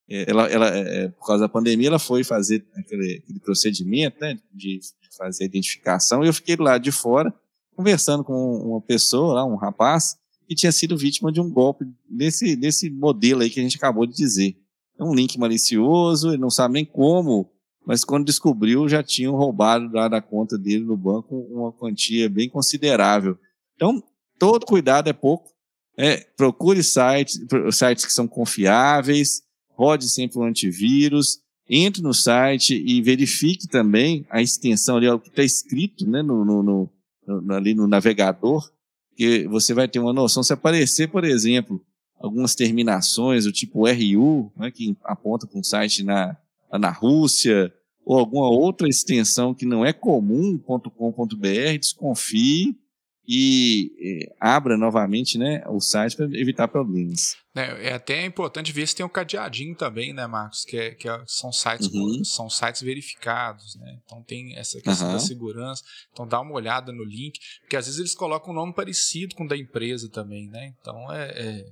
é, 0.08 0.30
ela, 0.30 0.46
ela, 0.48 0.68
é, 0.68 1.08
por 1.08 1.26
causa 1.26 1.44
da 1.44 1.48
pandemia, 1.48 1.88
ela 1.88 1.98
foi 1.98 2.22
fazer 2.22 2.64
aquele, 2.76 3.22
aquele 3.22 3.40
procedimento 3.40 4.18
né, 4.20 4.38
de 4.52 4.78
fazer 5.16 5.44
a 5.44 5.46
identificação, 5.46 6.24
e 6.24 6.26
eu 6.26 6.34
fiquei 6.34 6.56
lá 6.56 6.78
de 6.78 6.92
fora, 6.92 7.32
conversando 7.76 8.24
com 8.24 8.32
uma 8.32 8.80
pessoa, 8.80 9.44
um 9.44 9.56
rapaz, 9.56 10.16
que 10.46 10.54
tinha 10.54 10.72
sido 10.72 10.96
vítima 10.96 11.32
de 11.32 11.40
um 11.40 11.50
golpe 11.50 11.84
desse, 12.08 12.54
desse 12.54 12.90
modelo 12.90 13.42
aí 13.42 13.50
que 13.50 13.60
a 13.60 13.62
gente 13.62 13.76
acabou 13.76 14.06
de 14.06 14.14
dizer. 14.14 14.56
É 14.98 15.02
um 15.02 15.14
link 15.14 15.38
malicioso, 15.38 16.28
ele 16.28 16.38
não 16.38 16.50
sabe 16.50 16.74
nem 16.74 16.84
como, 16.84 17.50
mas 17.86 18.04
quando 18.04 18.24
descobriu, 18.24 18.88
já 18.88 19.02
tinham 19.02 19.34
roubado 19.34 19.92
lá 19.92 20.08
da 20.08 20.22
conta 20.22 20.56
dele 20.56 20.84
no 20.84 20.96
banco 20.96 21.36
uma 21.50 21.72
quantia 21.72 22.28
bem 22.28 22.48
considerável. 22.48 23.38
Então, 23.74 24.02
todo 24.38 24.66
cuidado 24.66 25.08
é 25.08 25.12
pouco. 25.12 25.52
É, 25.96 26.16
procure 26.36 26.82
sites, 26.82 27.40
sites 27.72 28.04
que 28.04 28.12
são 28.12 28.26
confiáveis, 28.26 29.42
rode 29.70 30.08
sempre 30.08 30.38
o 30.38 30.42
antivírus, 30.42 31.40
entre 31.68 32.02
no 32.02 32.12
site 32.12 32.82
e 32.84 33.00
verifique 33.00 33.66
também 33.66 34.26
a 34.30 34.42
extensão 34.42 34.96
ali, 34.96 35.08
o 35.08 35.18
que 35.18 35.28
está 35.28 35.42
escrito 35.42 36.08
né, 36.08 36.22
no, 36.22 36.44
no, 36.44 36.90
no, 37.26 37.54
ali 37.54 37.74
no 37.74 37.86
navegador, 37.86 38.70
que 39.16 39.46
você 39.48 39.72
vai 39.72 39.88
ter 39.88 39.98
uma 39.98 40.12
noção. 40.12 40.42
Se 40.42 40.52
aparecer, 40.52 41.08
por 41.08 41.24
exemplo, 41.24 41.80
algumas 42.18 42.54
terminações, 42.54 43.46
o 43.46 43.52
tipo 43.52 43.88
RU, 43.88 44.52
né, 44.56 44.70
que 44.70 44.96
aponta 45.04 45.46
para 45.46 45.58
um 45.58 45.64
site 45.64 46.02
na, 46.02 46.36
na 46.72 46.90
Rússia, 46.90 47.72
ou 48.04 48.18
alguma 48.18 48.48
outra 48.48 48.88
extensão 48.88 49.54
que 49.54 49.64
não 49.64 49.84
é 49.84 49.92
comum.com.br, 49.92 51.78
desconfie 51.80 52.76
e 53.26 53.92
eh, 54.00 54.34
abra 54.38 54.76
novamente 54.76 55.38
né, 55.38 55.62
o 55.66 55.80
site 55.80 56.16
para 56.16 56.26
evitar 56.38 56.68
problemas. 56.68 57.36
É, 57.56 57.90
é, 57.90 57.92
até 57.94 58.26
importante 58.26 58.72
ver 58.72 58.86
se 58.86 58.96
tem 58.96 59.06
um 59.06 59.08
cadeadinho 59.08 59.76
também, 59.76 60.12
né, 60.12 60.26
Marcos? 60.26 60.64
Que, 60.64 60.76
é, 60.76 60.90
que 60.94 61.08
é, 61.08 61.22
são, 61.26 61.52
sites, 61.52 61.86
uhum. 61.86 62.24
são 62.24 62.50
sites 62.50 62.82
verificados, 62.82 63.76
né? 63.76 63.98
Então 64.04 64.22
tem 64.22 64.56
essa 64.56 64.80
questão 64.80 65.06
uhum. 65.06 65.12
da 65.14 65.20
segurança. 65.20 65.82
Então 66.12 66.26
dá 66.26 66.40
uma 66.40 66.52
olhada 66.52 66.92
no 66.92 67.04
link, 67.04 67.38
porque 67.60 67.76
às 67.76 67.86
vezes 67.86 68.00
eles 68.00 68.14
colocam 68.14 68.52
um 68.52 68.56
nome 68.56 68.74
parecido 68.74 69.34
com 69.36 69.44
o 69.44 69.48
da 69.48 69.56
empresa 69.56 70.10
também, 70.10 70.48
né? 70.48 70.74
Então 70.80 71.12
é, 71.12 71.30
é 71.30 71.64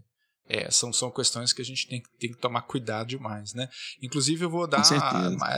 é, 0.52 0.70
são, 0.70 0.92
são 0.92 1.10
questões 1.10 1.50
que 1.50 1.62
a 1.62 1.64
gente 1.64 1.88
tem, 1.88 2.02
tem 2.20 2.30
que 2.30 2.36
tomar 2.36 2.60
cuidado 2.62 3.08
demais, 3.08 3.54
né? 3.54 3.70
Inclusive, 4.02 4.44
eu 4.44 4.50
vou 4.50 4.66
dar. 4.66 4.82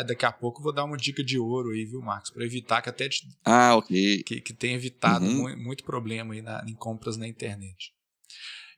Daqui 0.06 0.24
a 0.24 0.30
pouco 0.30 0.60
eu 0.60 0.62
vou 0.62 0.72
dar 0.72 0.84
uma 0.84 0.96
dica 0.96 1.24
de 1.24 1.36
ouro 1.36 1.70
aí, 1.70 1.84
viu, 1.84 2.00
Marcos? 2.00 2.30
Para 2.30 2.44
evitar 2.44 2.80
que 2.80 2.88
até. 2.88 3.08
Te, 3.08 3.26
ah, 3.44 3.74
ok. 3.74 4.22
Que, 4.22 4.40
que 4.40 4.54
tem 4.54 4.74
evitado 4.74 5.24
uhum. 5.24 5.34
muito, 5.34 5.58
muito, 5.58 5.84
problema 5.84 6.32
aí 6.32 6.40
na, 6.40 6.64
em 6.64 6.74
compras 6.74 7.16
na 7.16 7.26
internet. 7.26 7.92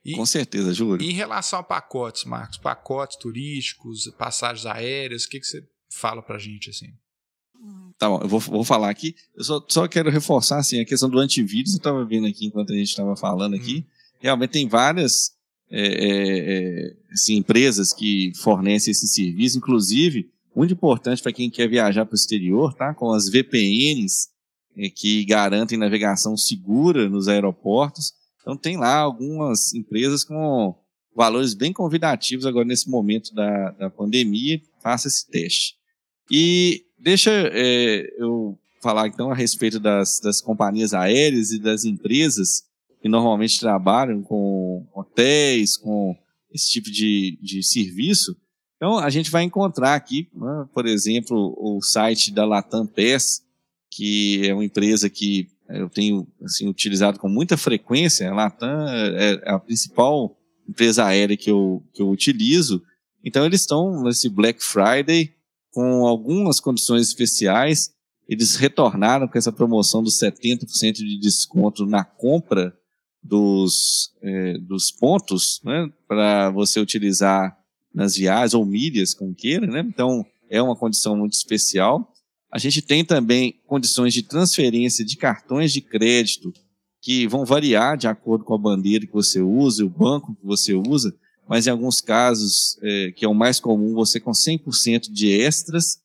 E, 0.03 0.15
Com 0.15 0.25
certeza, 0.25 0.73
Júlio. 0.73 1.07
Em 1.07 1.13
relação 1.13 1.59
a 1.59 1.63
pacotes, 1.63 2.25
Marcos, 2.25 2.57
pacotes 2.57 3.19
turísticos, 3.19 4.11
passagens 4.17 4.65
aéreas, 4.65 5.25
o 5.25 5.29
que, 5.29 5.39
que 5.39 5.47
você 5.47 5.69
fala 5.91 6.23
pra 6.23 6.39
gente 6.39 6.71
assim? 6.71 6.95
Tá 7.99 8.09
bom, 8.09 8.21
eu 8.23 8.29
vou, 8.29 8.41
vou 8.41 8.65
falar 8.65 8.89
aqui. 8.89 9.15
Eu 9.35 9.45
só, 9.45 9.63
só 9.69 9.87
quero 9.87 10.11
reforçar 10.11 10.59
assim, 10.59 10.81
a 10.81 10.87
questão 10.87 11.11
do 11.11 11.19
antivírus. 11.19 11.73
Eu 11.73 11.79
estava 11.79 12.05
vendo 12.07 12.27
aqui 12.27 12.47
enquanto 12.47 12.73
a 12.73 12.77
gente 12.77 12.89
estava 12.89 13.15
falando 13.17 13.55
aqui. 13.55 13.85
Hum. 13.87 13.91
Realmente 14.21 14.51
tem 14.53 14.67
várias 14.67 15.36
é, 15.71 15.81
é, 15.81 16.89
é, 16.89 16.97
assim, 17.13 17.37
empresas 17.37 17.93
que 17.93 18.33
fornecem 18.37 18.93
esse 18.93 19.09
serviço, 19.09 19.59
inclusive, 19.59 20.31
muito 20.55 20.73
importante 20.73 21.23
para 21.23 21.33
quem 21.33 21.51
quer 21.51 21.69
viajar 21.69 22.07
para 22.07 22.15
o 22.15 22.17
exterior, 22.17 22.73
tá? 22.75 22.95
com 22.95 23.13
as 23.13 23.29
VPNs 23.29 24.29
é, 24.77 24.89
que 24.89 25.25
garantem 25.25 25.77
navegação 25.77 26.37
segura 26.37 27.09
nos 27.09 27.29
aeroportos. 27.29 28.13
Então, 28.41 28.57
tem 28.57 28.77
lá 28.77 28.97
algumas 28.97 29.75
empresas 29.75 30.23
com 30.23 30.75
valores 31.15 31.55
bem 31.55 31.73
convidativos 31.73 32.47
agora 32.47 32.65
nesse 32.65 32.89
momento 32.89 33.35
da, 33.35 33.71
da 33.73 33.91
pandemia. 33.91 34.61
Faça 34.83 35.09
esse 35.09 35.29
teste. 35.29 35.75
E 36.31 36.85
deixa 36.99 37.31
é, 37.33 38.09
eu 38.19 38.59
falar 38.81 39.09
então 39.09 39.31
a 39.31 39.35
respeito 39.35 39.81
das, 39.81 40.21
das 40.21 40.41
companhias 40.41 40.95
aéreas 40.95 41.51
e 41.51 41.59
das 41.59 41.85
empresas 41.85 42.63
que 43.01 43.09
normalmente 43.09 43.61
trabalham 43.61 44.23
com 44.23 44.87
hotéis, 44.95 45.77
com 45.77 46.17
esse 46.53 46.71
tipo 46.71 46.91
de, 46.91 47.39
de 47.43 47.63
serviço. 47.63 48.37
Então, 48.77 48.99
a 48.99 49.09
gente 49.11 49.31
vai 49.31 49.43
encontrar 49.43 49.95
aqui, 49.95 50.29
né, 50.35 50.67
por 50.73 50.87
exemplo, 50.87 51.57
o 51.59 51.81
site 51.81 52.33
da 52.33 52.45
Latam 52.45 52.87
PES, 52.87 53.43
que 53.91 54.47
é 54.47 54.53
uma 54.53 54.65
empresa 54.65 55.09
que 55.09 55.49
eu 55.69 55.89
tenho 55.89 56.27
assim, 56.43 56.69
utilizado 56.69 57.19
com 57.19 57.29
muita 57.29 57.57
frequência. 57.57 58.31
A 58.31 58.35
Latam 58.35 58.89
é, 58.89 59.35
é 59.35 59.51
a 59.51 59.59
principal 59.59 60.37
empresa 60.69 61.05
aérea 61.05 61.37
que 61.37 61.51
eu, 61.51 61.83
que 61.93 62.03
eu 62.03 62.11
utilizo. 62.11 62.83
Então, 63.25 63.45
eles 63.45 63.61
estão 63.61 64.03
nesse 64.03 64.29
Black 64.29 64.63
Friday 64.63 65.33
com 65.73 66.07
algumas 66.07 66.61
condições 66.61 67.03
especiais. 67.03 67.91
Eles 68.29 68.57
retornaram 68.57 69.27
com 69.27 69.39
essa 69.39 69.53
promoção 69.53 70.03
dos 70.03 70.19
70% 70.19 70.93
de 70.93 71.19
desconto 71.19 71.87
na 71.87 72.05
compra 72.05 72.77
dos, 73.27 74.13
é, 74.23 74.59
dos 74.59 74.91
pontos 74.91 75.61
né, 75.65 75.89
para 76.07 76.51
você 76.51 76.81
utilizar 76.81 77.57
nas 77.95 78.15
viagens 78.15 78.55
ou 78.55 78.65
milhas, 78.65 79.15
como 79.15 79.35
queira. 79.35 79.67
Né? 79.67 79.81
Então, 79.81 80.25
é 80.51 80.61
uma 80.61 80.77
condição 80.77 81.17
muito 81.17 81.33
especial. 81.33 82.13
A 82.51 82.59
gente 82.59 82.81
tem 82.81 83.05
também 83.05 83.61
condições 83.67 84.15
de 84.15 84.23
transferência 84.23 85.05
de 85.05 85.17
cartões 85.17 85.73
de 85.73 85.81
crédito 85.81 86.53
que 87.01 87.27
vão 87.27 87.45
variar 87.45 87.97
de 87.97 88.07
acordo 88.07 88.45
com 88.45 88.55
a 88.55 88.59
bandeira 88.59 89.07
que 89.07 89.13
você 89.13 89.41
usa, 89.41 89.85
o 89.85 89.89
banco 89.89 90.35
que 90.35 90.45
você 90.45 90.75
usa, 90.75 91.15
mas 91.49 91.67
em 91.67 91.71
alguns 91.71 92.01
casos, 92.01 92.79
é, 92.83 93.13
que 93.13 93.25
é 93.25 93.29
o 93.29 93.35
mais 93.35 93.61
comum, 93.61 93.95
você 93.95 94.19
com 94.19 94.33
100% 94.33 95.11
de 95.13 95.31
extras. 95.31 95.99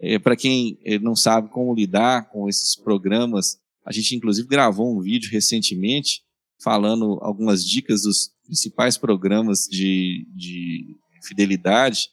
É, 0.00 0.18
Para 0.18 0.36
quem 0.36 0.78
é, 0.84 0.98
não 0.98 1.14
sabe 1.14 1.50
como 1.50 1.74
lidar 1.74 2.30
com 2.30 2.48
esses 2.48 2.74
programas, 2.74 3.58
a 3.84 3.92
gente 3.92 4.16
inclusive 4.16 4.48
gravou 4.48 4.96
um 4.96 5.00
vídeo 5.00 5.30
recentemente 5.30 6.22
falando 6.62 7.18
algumas 7.20 7.64
dicas 7.64 8.02
dos 8.02 8.30
principais 8.44 8.96
programas 8.96 9.66
de, 9.70 10.26
de 10.34 10.96
fidelidade. 11.22 12.08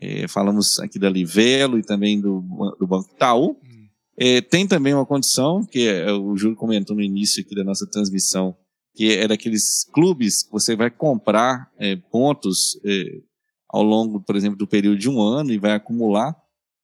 É, 0.00 0.28
falamos 0.28 0.78
aqui 0.78 0.98
da 0.98 1.08
Livelo 1.08 1.78
e 1.78 1.82
também 1.82 2.20
do, 2.20 2.42
do 2.78 2.86
Banco 2.86 3.10
Itaú. 3.14 3.52
Hum. 3.62 3.88
É, 4.18 4.40
tem 4.40 4.66
também 4.66 4.94
uma 4.94 5.06
condição, 5.06 5.64
que 5.64 5.88
é, 5.88 6.12
o 6.12 6.36
Júlio 6.36 6.56
comentou 6.56 6.94
no 6.94 7.02
início 7.02 7.42
aqui 7.42 7.54
da 7.54 7.64
nossa 7.64 7.86
transmissão, 7.86 8.56
que 8.94 9.12
é 9.12 9.28
daqueles 9.28 9.84
clubes 9.92 10.42
que 10.42 10.52
você 10.52 10.74
vai 10.74 10.90
comprar 10.90 11.70
é, 11.78 11.96
pontos 11.96 12.78
é, 12.84 13.20
ao 13.68 13.82
longo, 13.82 14.20
por 14.20 14.36
exemplo, 14.36 14.58
do 14.58 14.66
período 14.66 14.98
de 14.98 15.08
um 15.08 15.20
ano 15.20 15.52
e 15.52 15.58
vai 15.58 15.72
acumular, 15.72 16.34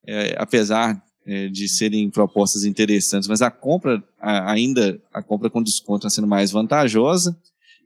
é, 0.06 0.34
apesar 0.38 1.02
é, 1.26 1.48
de 1.48 1.68
serem 1.68 2.10
propostas 2.10 2.64
interessantes, 2.64 3.28
mas 3.28 3.42
a 3.42 3.50
compra 3.50 4.02
a, 4.20 4.52
ainda 4.52 5.00
a 5.12 5.22
compra 5.22 5.48
com 5.48 5.62
desconto 5.62 6.06
está 6.06 6.10
sendo 6.10 6.26
mais 6.26 6.50
vantajosa. 6.50 7.36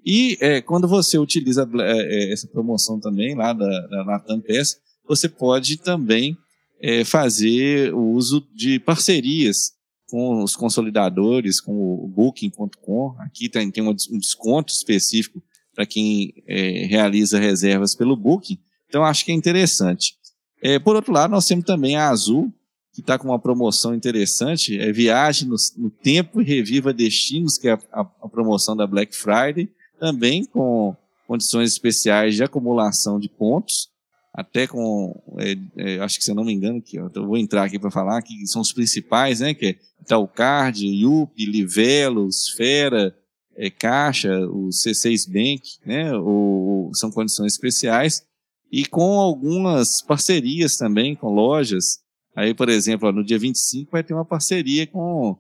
E 0.04 0.38
é, 0.40 0.60
quando 0.60 0.86
você 0.86 1.18
utiliza 1.18 1.68
é, 1.80 2.28
é, 2.28 2.32
essa 2.32 2.46
promoção 2.46 3.00
também 3.00 3.34
lá 3.34 3.52
da, 3.52 3.86
da 3.88 4.04
Latam 4.04 4.40
PES, 4.40 4.76
você 5.06 5.28
pode 5.28 5.78
também 5.78 6.36
é, 6.80 7.04
fazer 7.04 7.92
o 7.92 8.12
uso 8.12 8.46
de 8.54 8.78
parcerias 8.78 9.72
com 10.08 10.42
os 10.42 10.54
consolidadores, 10.54 11.60
com 11.60 11.72
o 11.72 12.08
Booking.com. 12.08 13.16
Aqui 13.18 13.48
tem, 13.48 13.70
tem 13.70 13.82
um 13.82 14.18
desconto 14.18 14.72
específico 14.72 15.42
para 15.74 15.84
quem 15.84 16.32
é, 16.46 16.86
realiza 16.86 17.38
reservas 17.38 17.94
pelo 17.94 18.16
Booking. 18.16 18.58
Então, 18.88 19.04
acho 19.04 19.24
que 19.24 19.32
é 19.32 19.34
interessante. 19.34 20.14
É, 20.62 20.78
por 20.78 20.96
outro 20.96 21.12
lado, 21.12 21.30
nós 21.30 21.46
temos 21.46 21.64
também 21.64 21.96
a 21.96 22.08
Azul, 22.08 22.52
que 22.96 23.02
está 23.02 23.18
com 23.18 23.28
uma 23.28 23.38
promoção 23.38 23.94
interessante, 23.94 24.78
é 24.80 24.90
Viagem 24.90 25.46
no, 25.46 25.56
no, 25.76 25.90
Tempo 25.90 26.40
e 26.40 26.44
Reviva 26.44 26.94
Destinos, 26.94 27.58
que 27.58 27.68
é 27.68 27.72
a, 27.72 27.78
a, 27.92 28.00
a, 28.00 28.28
promoção 28.28 28.74
da 28.74 28.86
Black 28.86 29.14
Friday, 29.14 29.68
também 30.00 30.46
com 30.46 30.96
condições 31.28 31.70
especiais 31.72 32.34
de 32.34 32.42
acumulação 32.42 33.20
de 33.20 33.28
pontos, 33.28 33.90
até 34.32 34.66
com, 34.66 35.14
é, 35.38 35.56
é, 35.76 36.00
acho 36.00 36.18
que 36.18 36.24
se 36.24 36.30
eu 36.30 36.34
não 36.34 36.44
me 36.44 36.54
engano, 36.54 36.80
que 36.80 36.96
eu 36.96 37.10
vou 37.14 37.36
entrar 37.36 37.64
aqui 37.64 37.78
para 37.78 37.90
falar, 37.90 38.22
que 38.22 38.46
são 38.46 38.62
os 38.62 38.72
principais, 38.72 39.40
né, 39.40 39.52
que 39.52 39.66
é 39.66 39.76
Itaú 40.00 40.26
Card, 40.26 40.86
Yupi, 40.86 41.44
Livelo, 41.44 42.28
Esfera, 42.28 43.14
é, 43.54 43.68
Caixa, 43.68 44.40
o 44.46 44.68
C6 44.68 45.26
Bank, 45.30 45.62
né? 45.84 46.16
Ou, 46.16 46.90
são 46.94 47.10
condições 47.10 47.52
especiais 47.52 48.24
e 48.72 48.86
com 48.86 49.18
algumas 49.18 50.00
parcerias 50.00 50.76
também 50.76 51.14
com 51.14 51.28
lojas. 51.28 52.00
Aí, 52.36 52.52
por 52.52 52.68
exemplo, 52.68 53.08
ó, 53.08 53.12
no 53.12 53.24
dia 53.24 53.38
25 53.38 53.90
vai 53.90 54.04
ter 54.04 54.12
uma 54.12 54.24
parceria 54.24 54.86
com, 54.86 55.38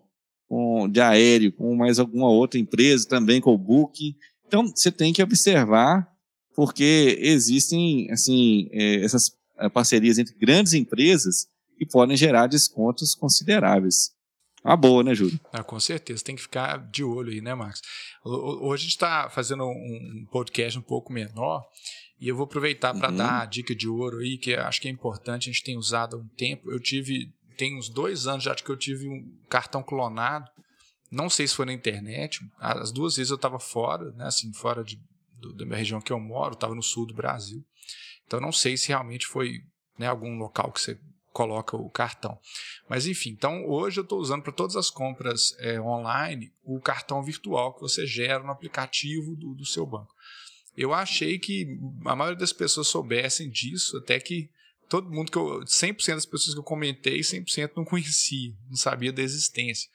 com 0.48 0.88
de 0.88 0.98
aéreo, 0.98 1.52
com 1.52 1.76
mais 1.76 1.98
alguma 1.98 2.30
outra 2.30 2.58
empresa 2.58 3.06
também, 3.06 3.38
com 3.38 3.52
o 3.52 3.58
Booking. 3.58 4.16
Então, 4.46 4.66
você 4.66 4.90
tem 4.90 5.12
que 5.12 5.22
observar, 5.22 6.10
porque 6.54 7.18
existem 7.20 8.10
assim 8.10 8.70
é, 8.72 9.04
essas 9.04 9.36
é, 9.58 9.68
parcerias 9.68 10.16
entre 10.16 10.34
grandes 10.34 10.72
empresas 10.72 11.46
que 11.76 11.84
podem 11.84 12.16
gerar 12.16 12.46
descontos 12.46 13.14
consideráveis. 13.14 14.16
Uma 14.64 14.76
boa, 14.76 15.04
né, 15.04 15.14
Júlio? 15.14 15.38
Ah, 15.52 15.62
com 15.62 15.78
certeza, 15.78 16.24
tem 16.24 16.34
que 16.34 16.42
ficar 16.42 16.78
de 16.90 17.04
olho 17.04 17.30
aí, 17.30 17.42
né, 17.42 17.54
Marcos? 17.54 17.82
Hoje 18.24 18.80
a 18.80 18.84
gente 18.84 18.90
está 18.92 19.30
fazendo 19.30 19.64
um 19.64 20.26
podcast 20.32 20.78
um 20.78 20.82
pouco 20.82 21.12
menor 21.12 21.62
e 22.18 22.28
eu 22.28 22.36
vou 22.36 22.44
aproveitar 22.44 22.94
para 22.94 23.10
uhum. 23.10 23.16
dar 23.16 23.42
a 23.42 23.46
dica 23.46 23.74
de 23.74 23.88
ouro 23.88 24.18
aí, 24.18 24.38
que 24.38 24.54
acho 24.54 24.80
que 24.80 24.88
é 24.88 24.90
importante, 24.90 25.48
a 25.48 25.52
gente 25.52 25.64
tem 25.64 25.76
usado 25.76 26.16
há 26.16 26.18
um 26.18 26.28
tempo. 26.28 26.70
Eu 26.70 26.80
tive, 26.80 27.32
tem 27.56 27.76
uns 27.76 27.88
dois 27.88 28.26
anos 28.26 28.44
já 28.44 28.54
que 28.54 28.68
eu 28.68 28.76
tive 28.76 29.08
um 29.08 29.30
cartão 29.48 29.82
clonado, 29.82 30.50
não 31.10 31.30
sei 31.30 31.46
se 31.46 31.54
foi 31.54 31.66
na 31.66 31.72
internet, 31.72 32.40
as 32.58 32.90
duas 32.90 33.16
vezes 33.16 33.30
eu 33.30 33.36
estava 33.36 33.58
fora, 33.58 34.10
né, 34.12 34.26
assim, 34.26 34.52
fora 34.52 34.82
de, 34.82 35.00
do, 35.38 35.52
da 35.52 35.64
minha 35.64 35.78
região 35.78 36.00
que 36.00 36.12
eu 36.12 36.18
moro, 36.18 36.54
estava 36.54 36.74
no 36.74 36.82
sul 36.82 37.06
do 37.06 37.14
Brasil. 37.14 37.64
Então 38.26 38.40
não 38.40 38.50
sei 38.50 38.76
se 38.76 38.88
realmente 38.88 39.26
foi 39.26 39.62
né, 39.98 40.06
algum 40.06 40.36
local 40.36 40.72
que 40.72 40.80
você 40.80 40.98
coloca 41.32 41.76
o 41.76 41.90
cartão. 41.90 42.38
Mas 42.88 43.06
enfim, 43.06 43.30
então 43.30 43.66
hoje 43.68 44.00
eu 44.00 44.02
estou 44.02 44.18
usando 44.18 44.42
para 44.42 44.52
todas 44.52 44.74
as 44.74 44.88
compras 44.88 45.54
é, 45.58 45.78
online 45.78 46.50
o 46.64 46.80
cartão 46.80 47.22
virtual 47.22 47.74
que 47.74 47.82
você 47.82 48.06
gera 48.06 48.42
no 48.42 48.50
aplicativo 48.50 49.36
do, 49.36 49.54
do 49.54 49.66
seu 49.66 49.86
banco. 49.86 50.14
Eu 50.76 50.92
achei 50.92 51.38
que 51.38 51.78
a 52.04 52.14
maioria 52.14 52.38
das 52.38 52.52
pessoas 52.52 52.88
soubessem 52.88 53.48
disso, 53.48 53.96
até 53.96 54.20
que 54.20 54.50
todo 54.88 55.10
mundo 55.10 55.30
que 55.30 55.38
eu. 55.38 55.60
100% 55.60 56.14
das 56.14 56.26
pessoas 56.26 56.54
que 56.54 56.60
eu 56.60 56.64
comentei, 56.64 57.20
100% 57.20 57.72
não 57.76 57.84
conhecia, 57.84 58.54
não 58.68 58.76
sabia 58.76 59.12
da 59.12 59.22
existência. 59.22 59.88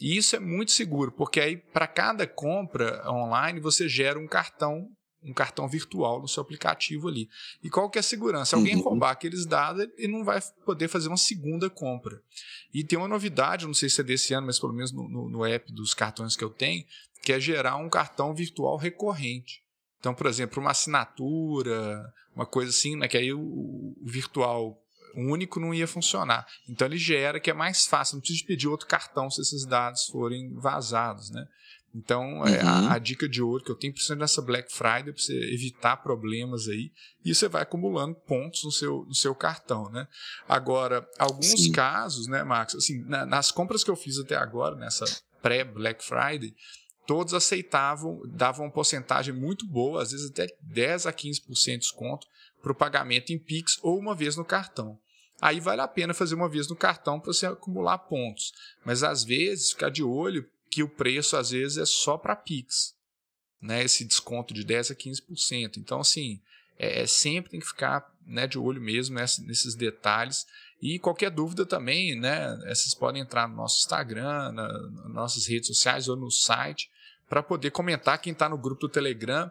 E 0.00 0.16
isso 0.16 0.36
é 0.36 0.40
muito 0.40 0.70
seguro, 0.70 1.10
porque 1.10 1.40
aí 1.40 1.56
para 1.56 1.88
cada 1.88 2.26
compra 2.26 3.02
online 3.10 3.58
você 3.58 3.88
gera 3.88 4.18
um 4.18 4.26
cartão 4.26 4.88
um 5.20 5.32
cartão 5.32 5.68
virtual 5.68 6.20
no 6.20 6.28
seu 6.28 6.40
aplicativo 6.40 7.08
ali. 7.08 7.28
E 7.60 7.68
qual 7.68 7.90
que 7.90 7.98
é 7.98 8.00
a 8.00 8.04
segurança? 8.04 8.50
Se 8.50 8.54
alguém 8.54 8.76
uhum. 8.76 8.82
roubar 8.82 9.10
aqueles 9.10 9.44
dados, 9.44 9.86
ele 9.98 10.12
não 10.12 10.24
vai 10.24 10.40
poder 10.64 10.86
fazer 10.86 11.08
uma 11.08 11.16
segunda 11.16 11.68
compra. 11.68 12.22
E 12.72 12.84
tem 12.84 12.96
uma 12.96 13.08
novidade, 13.08 13.66
não 13.66 13.74
sei 13.74 13.88
se 13.88 14.00
é 14.00 14.04
desse 14.04 14.32
ano, 14.32 14.46
mas 14.46 14.60
pelo 14.60 14.72
menos 14.72 14.92
no, 14.92 15.08
no, 15.08 15.28
no 15.28 15.44
app 15.44 15.72
dos 15.72 15.92
cartões 15.92 16.36
que 16.36 16.44
eu 16.44 16.50
tenho, 16.50 16.84
que 17.22 17.32
é 17.32 17.40
gerar 17.40 17.76
um 17.76 17.88
cartão 17.88 18.32
virtual 18.32 18.76
recorrente. 18.76 19.62
Então, 19.98 20.14
por 20.14 20.26
exemplo, 20.26 20.60
uma 20.60 20.70
assinatura, 20.70 22.12
uma 22.34 22.46
coisa 22.46 22.70
assim, 22.70 22.96
né, 22.96 23.08
que 23.08 23.16
aí 23.16 23.32
o, 23.32 23.40
o 23.40 23.96
virtual 24.04 24.80
único 25.14 25.58
não 25.58 25.74
ia 25.74 25.86
funcionar. 25.86 26.46
Então 26.68 26.86
ele 26.86 26.98
gera 26.98 27.40
que 27.40 27.50
é 27.50 27.54
mais 27.54 27.86
fácil, 27.86 28.14
não 28.14 28.20
precisa 28.20 28.44
pedir 28.46 28.68
outro 28.68 28.86
cartão 28.86 29.30
se 29.30 29.40
esses 29.40 29.64
dados 29.64 30.06
forem 30.06 30.54
vazados, 30.54 31.30
né? 31.30 31.46
Então, 31.94 32.40
uhum. 32.40 32.46
é 32.46 32.60
a, 32.60 32.80
uhum. 32.80 32.88
a, 32.90 32.98
dica 32.98 33.28
de 33.28 33.42
ouro 33.42 33.64
que 33.64 33.70
eu 33.70 33.74
tenho, 33.74 33.92
principalmente 33.92 34.20
nessa 34.20 34.42
Black 34.42 34.72
Friday, 34.72 35.12
para 35.12 35.22
você 35.22 35.32
evitar 35.52 35.96
problemas 35.96 36.68
aí, 36.68 36.92
e 37.24 37.34
você 37.34 37.48
vai 37.48 37.62
acumulando 37.62 38.14
pontos 38.14 38.62
no 38.62 38.70
seu, 38.70 39.04
no 39.06 39.14
seu 39.14 39.34
cartão, 39.34 39.90
né? 39.90 40.06
Agora, 40.46 41.08
alguns 41.18 41.46
Sim. 41.46 41.72
casos, 41.72 42.26
né, 42.26 42.44
Max, 42.44 42.74
assim, 42.74 43.02
na, 43.04 43.24
nas 43.24 43.50
compras 43.50 43.82
que 43.82 43.90
eu 43.90 43.96
fiz 43.96 44.18
até 44.18 44.36
agora, 44.36 44.76
nessa 44.76 45.06
pré-Black 45.40 46.04
Friday, 46.04 46.54
todos 47.08 47.32
aceitavam, 47.32 48.20
davam 48.26 48.66
uma 48.66 48.70
porcentagem 48.70 49.32
muito 49.32 49.66
boa, 49.66 50.02
às 50.02 50.12
vezes 50.12 50.30
até 50.30 50.46
10 50.60 51.06
a 51.06 51.12
15% 51.12 51.64
de 51.64 51.78
desconto 51.78 52.26
para 52.60 52.70
o 52.70 52.74
pagamento 52.74 53.32
em 53.32 53.38
Pix 53.38 53.78
ou 53.82 53.98
uma 53.98 54.14
vez 54.14 54.36
no 54.36 54.44
cartão. 54.44 55.00
Aí 55.40 55.58
vale 55.58 55.80
a 55.80 55.88
pena 55.88 56.12
fazer 56.12 56.34
uma 56.34 56.50
vez 56.50 56.68
no 56.68 56.76
cartão 56.76 57.18
para 57.18 57.32
você 57.32 57.46
acumular 57.46 57.96
pontos. 57.96 58.52
Mas 58.84 59.02
às 59.02 59.24
vezes 59.24 59.70
ficar 59.70 59.88
de 59.88 60.02
olho 60.02 60.46
que 60.70 60.82
o 60.82 60.88
preço 60.88 61.34
às 61.34 61.50
vezes 61.50 61.78
é 61.78 61.86
só 61.86 62.18
para 62.18 62.36
Pix, 62.36 62.94
né? 63.58 63.82
Esse 63.82 64.04
desconto 64.04 64.52
de 64.52 64.62
10 64.62 64.90
a 64.90 64.94
15%. 64.94 65.78
Então, 65.78 66.00
assim, 66.00 66.42
é, 66.78 67.00
é, 67.00 67.06
sempre 67.06 67.52
tem 67.52 67.60
que 67.60 67.66
ficar 67.66 68.06
né, 68.26 68.46
de 68.46 68.58
olho 68.58 68.82
mesmo 68.82 69.14
nessa, 69.14 69.40
nesses 69.44 69.74
detalhes. 69.74 70.44
E 70.82 70.98
qualquer 70.98 71.30
dúvida 71.30 71.64
também, 71.64 72.20
né? 72.20 72.54
Vocês 72.68 72.92
podem 72.92 73.22
entrar 73.22 73.48
no 73.48 73.56
nosso 73.56 73.78
Instagram, 73.78 74.52
na, 74.52 74.68
nas 74.90 75.14
nossas 75.14 75.46
redes 75.46 75.68
sociais 75.68 76.06
ou 76.06 76.14
no 76.14 76.30
site 76.30 76.90
para 77.28 77.42
poder 77.42 77.70
comentar. 77.70 78.20
Quem 78.20 78.32
está 78.32 78.48
no 78.48 78.58
grupo 78.58 78.82
do 78.82 78.88
Telegram, 78.88 79.50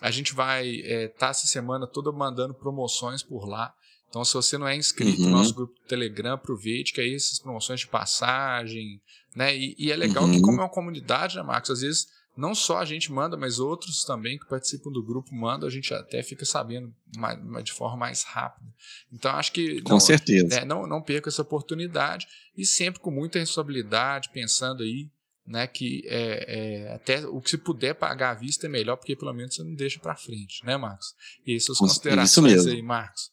a 0.00 0.10
gente 0.10 0.34
vai 0.34 0.66
estar 0.66 0.92
é, 0.92 1.08
tá 1.08 1.28
essa 1.28 1.46
semana 1.46 1.86
toda 1.86 2.10
mandando 2.12 2.54
promoções 2.54 3.22
por 3.22 3.46
lá. 3.46 3.72
Então, 4.08 4.24
se 4.24 4.32
você 4.34 4.56
não 4.56 4.66
é 4.66 4.74
inscrito 4.74 5.20
uhum. 5.20 5.28
no 5.28 5.36
nosso 5.36 5.54
grupo 5.54 5.74
do 5.74 5.86
Telegram, 5.86 6.32
aproveite 6.32 6.92
que 6.92 7.00
aí 7.00 7.14
essas 7.14 7.38
promoções 7.38 7.80
de 7.80 7.86
passagem, 7.86 9.00
né? 9.36 9.54
E, 9.54 9.74
e 9.78 9.92
é 9.92 9.96
legal 9.96 10.24
uhum. 10.24 10.32
que, 10.32 10.40
como 10.40 10.60
é 10.60 10.64
uma 10.64 10.70
comunidade, 10.70 11.36
né, 11.36 11.42
Marcos? 11.42 11.70
Às 11.70 11.80
vezes 11.82 12.06
não 12.38 12.54
só 12.54 12.78
a 12.78 12.84
gente 12.84 13.10
manda, 13.10 13.36
mas 13.36 13.58
outros 13.58 14.04
também 14.04 14.38
que 14.38 14.46
participam 14.46 14.92
do 14.92 15.02
grupo 15.02 15.34
mandam, 15.34 15.68
a 15.68 15.70
gente 15.70 15.92
até 15.92 16.22
fica 16.22 16.44
sabendo 16.44 16.94
mais, 17.16 17.64
de 17.64 17.72
forma 17.72 17.96
mais 17.96 18.22
rápida. 18.22 18.72
Então, 19.12 19.32
acho 19.32 19.50
que. 19.50 19.82
Com 19.82 19.94
não, 19.94 20.00
certeza. 20.00 20.46
Né, 20.46 20.64
não, 20.64 20.86
não 20.86 21.02
perca 21.02 21.28
essa 21.28 21.42
oportunidade 21.42 22.26
e 22.56 22.64
sempre 22.64 23.00
com 23.00 23.10
muita 23.10 23.40
responsabilidade, 23.40 24.30
pensando 24.32 24.84
aí. 24.84 25.10
Né, 25.50 25.66
que 25.66 26.02
é, 26.04 26.44
é, 26.46 26.94
até 26.94 27.26
o 27.26 27.40
que 27.40 27.48
se 27.48 27.56
puder 27.56 27.94
pagar 27.94 28.32
à 28.32 28.34
vista 28.34 28.66
é 28.66 28.68
melhor, 28.68 28.96
porque 28.96 29.16
pelo 29.16 29.32
menos 29.32 29.54
você 29.54 29.62
não 29.62 29.74
deixa 29.74 29.98
para 29.98 30.14
frente, 30.14 30.62
né, 30.62 30.76
Marcos? 30.76 31.14
E 31.46 31.54
aí, 31.54 31.60
suas 31.60 31.78
considerações 31.78 32.66
aí, 32.66 32.82
Marcos. 32.82 33.30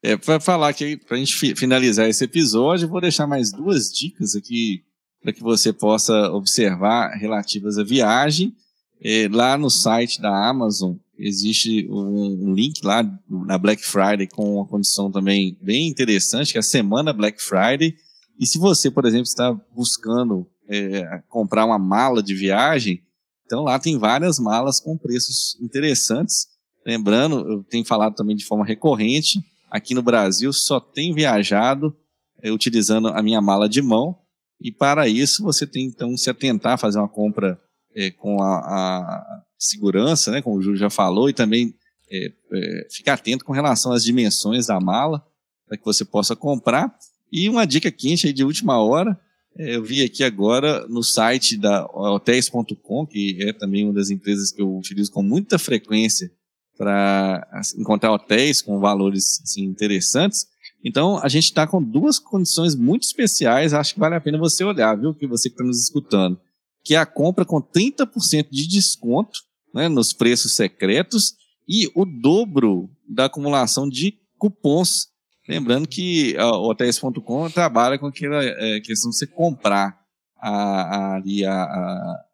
É, 0.00 0.16
para 0.16 0.38
falar 0.38 0.68
aqui, 0.68 0.96
para 0.96 1.16
a 1.16 1.18
gente 1.18 1.56
finalizar 1.56 2.08
esse 2.08 2.22
episódio, 2.22 2.86
vou 2.86 3.00
deixar 3.00 3.26
mais 3.26 3.50
duas 3.50 3.90
dicas 3.90 4.36
aqui 4.36 4.84
para 5.20 5.32
que 5.32 5.42
você 5.42 5.72
possa 5.72 6.30
observar 6.30 7.16
relativas 7.16 7.76
à 7.76 7.82
viagem. 7.82 8.54
É, 9.02 9.28
lá 9.28 9.58
no 9.58 9.68
site 9.68 10.20
da 10.20 10.48
Amazon 10.48 10.94
existe 11.18 11.88
um, 11.90 12.50
um, 12.50 12.54
link 12.54 12.84
lá 12.84 13.02
na 13.28 13.58
Black 13.58 13.84
Friday 13.84 14.28
com 14.28 14.54
uma 14.54 14.66
condição 14.66 15.10
também 15.10 15.58
bem 15.60 15.88
interessante, 15.88 16.52
que 16.52 16.58
é 16.58 16.60
a 16.60 16.62
semana 16.62 17.12
Black 17.12 17.42
Friday. 17.42 17.96
E 18.38 18.46
se 18.46 18.58
você, 18.58 18.90
por 18.90 19.04
exemplo, 19.04 19.24
está 19.24 19.52
buscando 19.74 20.46
é, 20.68 21.22
comprar 21.28 21.64
uma 21.64 21.78
mala 21.78 22.22
de 22.22 22.34
viagem, 22.34 23.02
então 23.44 23.62
lá 23.62 23.78
tem 23.78 23.98
várias 23.98 24.38
malas 24.38 24.80
com 24.80 24.96
preços 24.96 25.56
interessantes. 25.60 26.48
Lembrando, 26.84 27.48
eu 27.48 27.64
tenho 27.64 27.84
falado 27.84 28.14
também 28.14 28.36
de 28.36 28.44
forma 28.44 28.64
recorrente, 28.64 29.40
aqui 29.70 29.94
no 29.94 30.02
Brasil 30.02 30.52
só 30.52 30.80
tenho 30.80 31.14
viajado 31.14 31.96
é, 32.42 32.50
utilizando 32.50 33.08
a 33.08 33.22
minha 33.22 33.40
mala 33.40 33.68
de 33.68 33.82
mão 33.82 34.18
e 34.60 34.72
para 34.72 35.08
isso 35.08 35.42
você 35.42 35.66
tem 35.66 35.86
então 35.86 36.16
se 36.16 36.30
atentar 36.30 36.74
a 36.74 36.78
fazer 36.78 36.98
uma 36.98 37.08
compra 37.08 37.60
é, 37.94 38.10
com 38.10 38.42
a, 38.42 38.58
a, 38.58 39.42
segurança, 39.58 40.30
né, 40.30 40.42
como 40.42 40.56
o 40.56 40.62
Júlio 40.62 40.78
já 40.78 40.90
falou, 40.90 41.30
e 41.30 41.32
também 41.32 41.74
é, 42.10 42.32
é, 42.52 42.86
ficar 42.90 43.14
atento 43.14 43.44
com 43.44 43.52
relação 43.52 43.92
às 43.92 44.04
dimensões 44.04 44.66
da 44.66 44.78
mala 44.78 45.24
para 45.66 45.78
que 45.78 45.84
você 45.84 46.04
possa 46.04 46.36
comprar. 46.36 46.94
E 47.32 47.48
uma 47.48 47.66
dica 47.66 47.90
quente 47.90 48.26
aí 48.26 48.32
de 48.32 48.44
última 48.44 48.78
hora, 48.78 49.18
eu 49.58 49.82
vi 49.82 50.02
aqui 50.02 50.22
agora 50.22 50.86
no 50.88 51.02
site 51.02 51.56
da 51.56 51.86
hotéis.com, 51.86 53.06
que 53.06 53.38
é 53.40 53.52
também 53.52 53.84
uma 53.84 53.94
das 53.94 54.10
empresas 54.10 54.52
que 54.52 54.60
eu 54.60 54.76
utilizo 54.76 55.10
com 55.12 55.22
muita 55.22 55.58
frequência 55.58 56.30
para 56.76 57.46
encontrar 57.78 58.12
hotéis 58.12 58.60
com 58.60 58.78
valores 58.78 59.40
assim, 59.42 59.62
interessantes. 59.62 60.46
Então, 60.84 61.18
a 61.18 61.28
gente 61.28 61.44
está 61.44 61.66
com 61.66 61.82
duas 61.82 62.18
condições 62.18 62.74
muito 62.74 63.04
especiais, 63.04 63.72
acho 63.72 63.94
que 63.94 64.00
vale 64.00 64.14
a 64.14 64.20
pena 64.20 64.38
você 64.38 64.62
olhar, 64.62 64.94
viu, 64.94 65.14
que 65.14 65.26
você 65.26 65.48
que 65.48 65.54
está 65.54 65.64
nos 65.64 65.82
escutando, 65.82 66.38
que 66.84 66.94
é 66.94 66.98
a 66.98 67.06
compra 67.06 67.44
com 67.44 67.60
30% 67.60 68.48
de 68.50 68.68
desconto 68.68 69.40
né, 69.74 69.88
nos 69.88 70.12
preços 70.12 70.52
secretos 70.52 71.34
e 71.68 71.90
o 71.94 72.04
dobro 72.04 72.88
da 73.08 73.24
acumulação 73.24 73.88
de 73.88 74.14
cupons. 74.38 75.08
Lembrando 75.48 75.86
que 75.86 76.36
o 76.38 76.68
hotéis.com 76.68 77.50
trabalha 77.50 77.98
com 77.98 78.06
aquela 78.06 78.42
é, 78.42 78.80
questão 78.80 79.10
de 79.10 79.16
você 79.16 79.26
comprar 79.26 79.98
a, 80.36 81.14
ali 81.14 81.44
a, 81.44 81.52
a, 81.52 82.24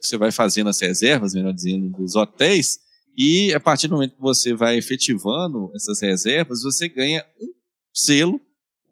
você 0.00 0.16
vai 0.16 0.30
fazendo 0.30 0.70
as 0.70 0.80
reservas, 0.80 1.34
melhor 1.34 1.52
dizendo, 1.52 1.88
dos 1.90 2.14
hotéis, 2.14 2.78
e 3.16 3.52
a 3.52 3.60
partir 3.60 3.88
do 3.88 3.94
momento 3.94 4.14
que 4.14 4.20
você 4.20 4.54
vai 4.54 4.76
efetivando 4.76 5.70
essas 5.74 6.00
reservas, 6.00 6.62
você 6.62 6.88
ganha 6.88 7.24
um 7.40 7.52
selo 7.92 8.40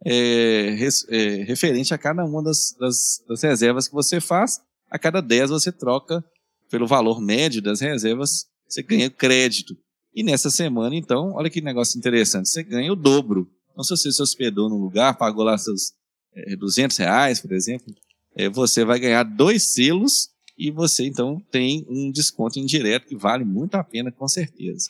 é, 0.05 0.75
res, 0.77 1.07
é, 1.09 1.43
referente 1.45 1.95
a 1.95 1.99
cada 1.99 2.25
uma 2.25 2.43
das, 2.43 2.75
das, 2.79 3.23
das, 3.29 3.43
reservas 3.43 3.89
que 3.89 3.95
você 3.95 4.21
faz. 4.21 4.61
A 4.91 4.99
cada 4.99 5.21
10 5.21 5.51
você 5.51 5.73
troca 5.73 6.25
pelo 6.71 6.87
valor 6.87 7.21
médio 7.21 7.63
das 7.63 7.81
reservas, 7.81 8.47
você 8.69 8.83
ganha 8.83 9.11
crédito. 9.11 9.77
E 10.15 10.23
nessa 10.23 10.51
semana, 10.51 10.95
então, 10.95 11.33
olha 11.35 11.49
que 11.49 11.61
negócio 11.61 11.99
interessante, 11.99 12.49
você 12.49 12.63
ganha 12.63 12.93
o 12.93 12.97
dobro. 12.97 13.49
Então, 13.81 13.97
se 13.97 14.03
você 14.03 14.13
se 14.13 14.23
hospedou 14.23 14.69
num 14.69 14.77
lugar, 14.77 15.17
pagou 15.17 15.43
lá 15.43 15.57
seus 15.57 15.95
é, 16.35 16.55
200 16.55 16.97
reais, 16.99 17.41
por 17.41 17.51
exemplo, 17.53 17.95
é, 18.37 18.47
você 18.49 18.85
vai 18.85 18.99
ganhar 18.99 19.23
dois 19.23 19.73
selos 19.73 20.29
e 20.57 20.71
você 20.71 21.07
então 21.07 21.41
tem 21.51 21.87
um 21.89 22.11
desconto 22.11 22.59
indireto 22.59 23.07
que 23.07 23.17
vale 23.17 23.43
muito 23.43 23.77
a 23.77 23.83
pena, 23.83 24.13
com 24.13 24.29
certeza. 24.29 24.87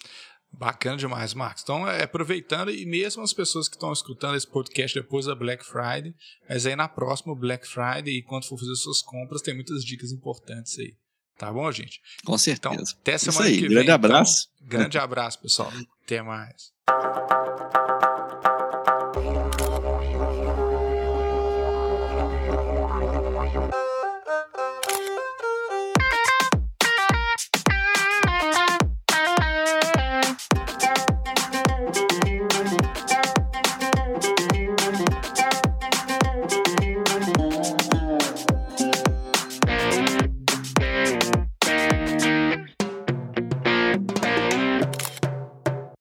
Bacana 0.53 0.96
demais, 0.96 1.33
Marcos. 1.33 1.62
Então, 1.62 1.88
é, 1.88 2.03
aproveitando, 2.03 2.72
e 2.72 2.85
mesmo 2.85 3.22
as 3.22 3.33
pessoas 3.33 3.68
que 3.68 3.76
estão 3.76 3.92
escutando 3.92 4.37
esse 4.37 4.48
podcast 4.48 5.00
depois 5.00 5.26
da 5.26 5.37
Black 5.37 5.64
Friday, 5.64 6.12
mas 6.48 6.66
aí 6.66 6.74
na 6.74 6.88
próxima 6.88 7.33
Black 7.37 7.68
Friday, 7.68 8.18
e 8.18 8.22
quando 8.22 8.46
for 8.46 8.59
fazer 8.59 8.74
suas 8.74 9.00
compras, 9.00 9.40
tem 9.40 9.55
muitas 9.55 9.85
dicas 9.85 10.11
importantes 10.11 10.76
aí. 10.81 10.96
Tá 11.40 11.50
bom, 11.50 11.72
gente? 11.72 12.03
Com 12.22 12.37
certeza. 12.37 12.74
Então, 12.74 12.94
até 13.00 13.16
semana 13.16 13.48
Isso 13.48 13.48
aí, 13.48 13.55
que 13.55 13.61
grande 13.61 13.74
vem. 13.76 13.85
Grande 13.87 13.90
abraço. 13.92 14.48
Então, 14.57 14.68
grande 14.68 14.98
abraço, 14.98 15.40
pessoal. 15.40 15.72
Até 16.05 16.20
mais. 16.20 16.70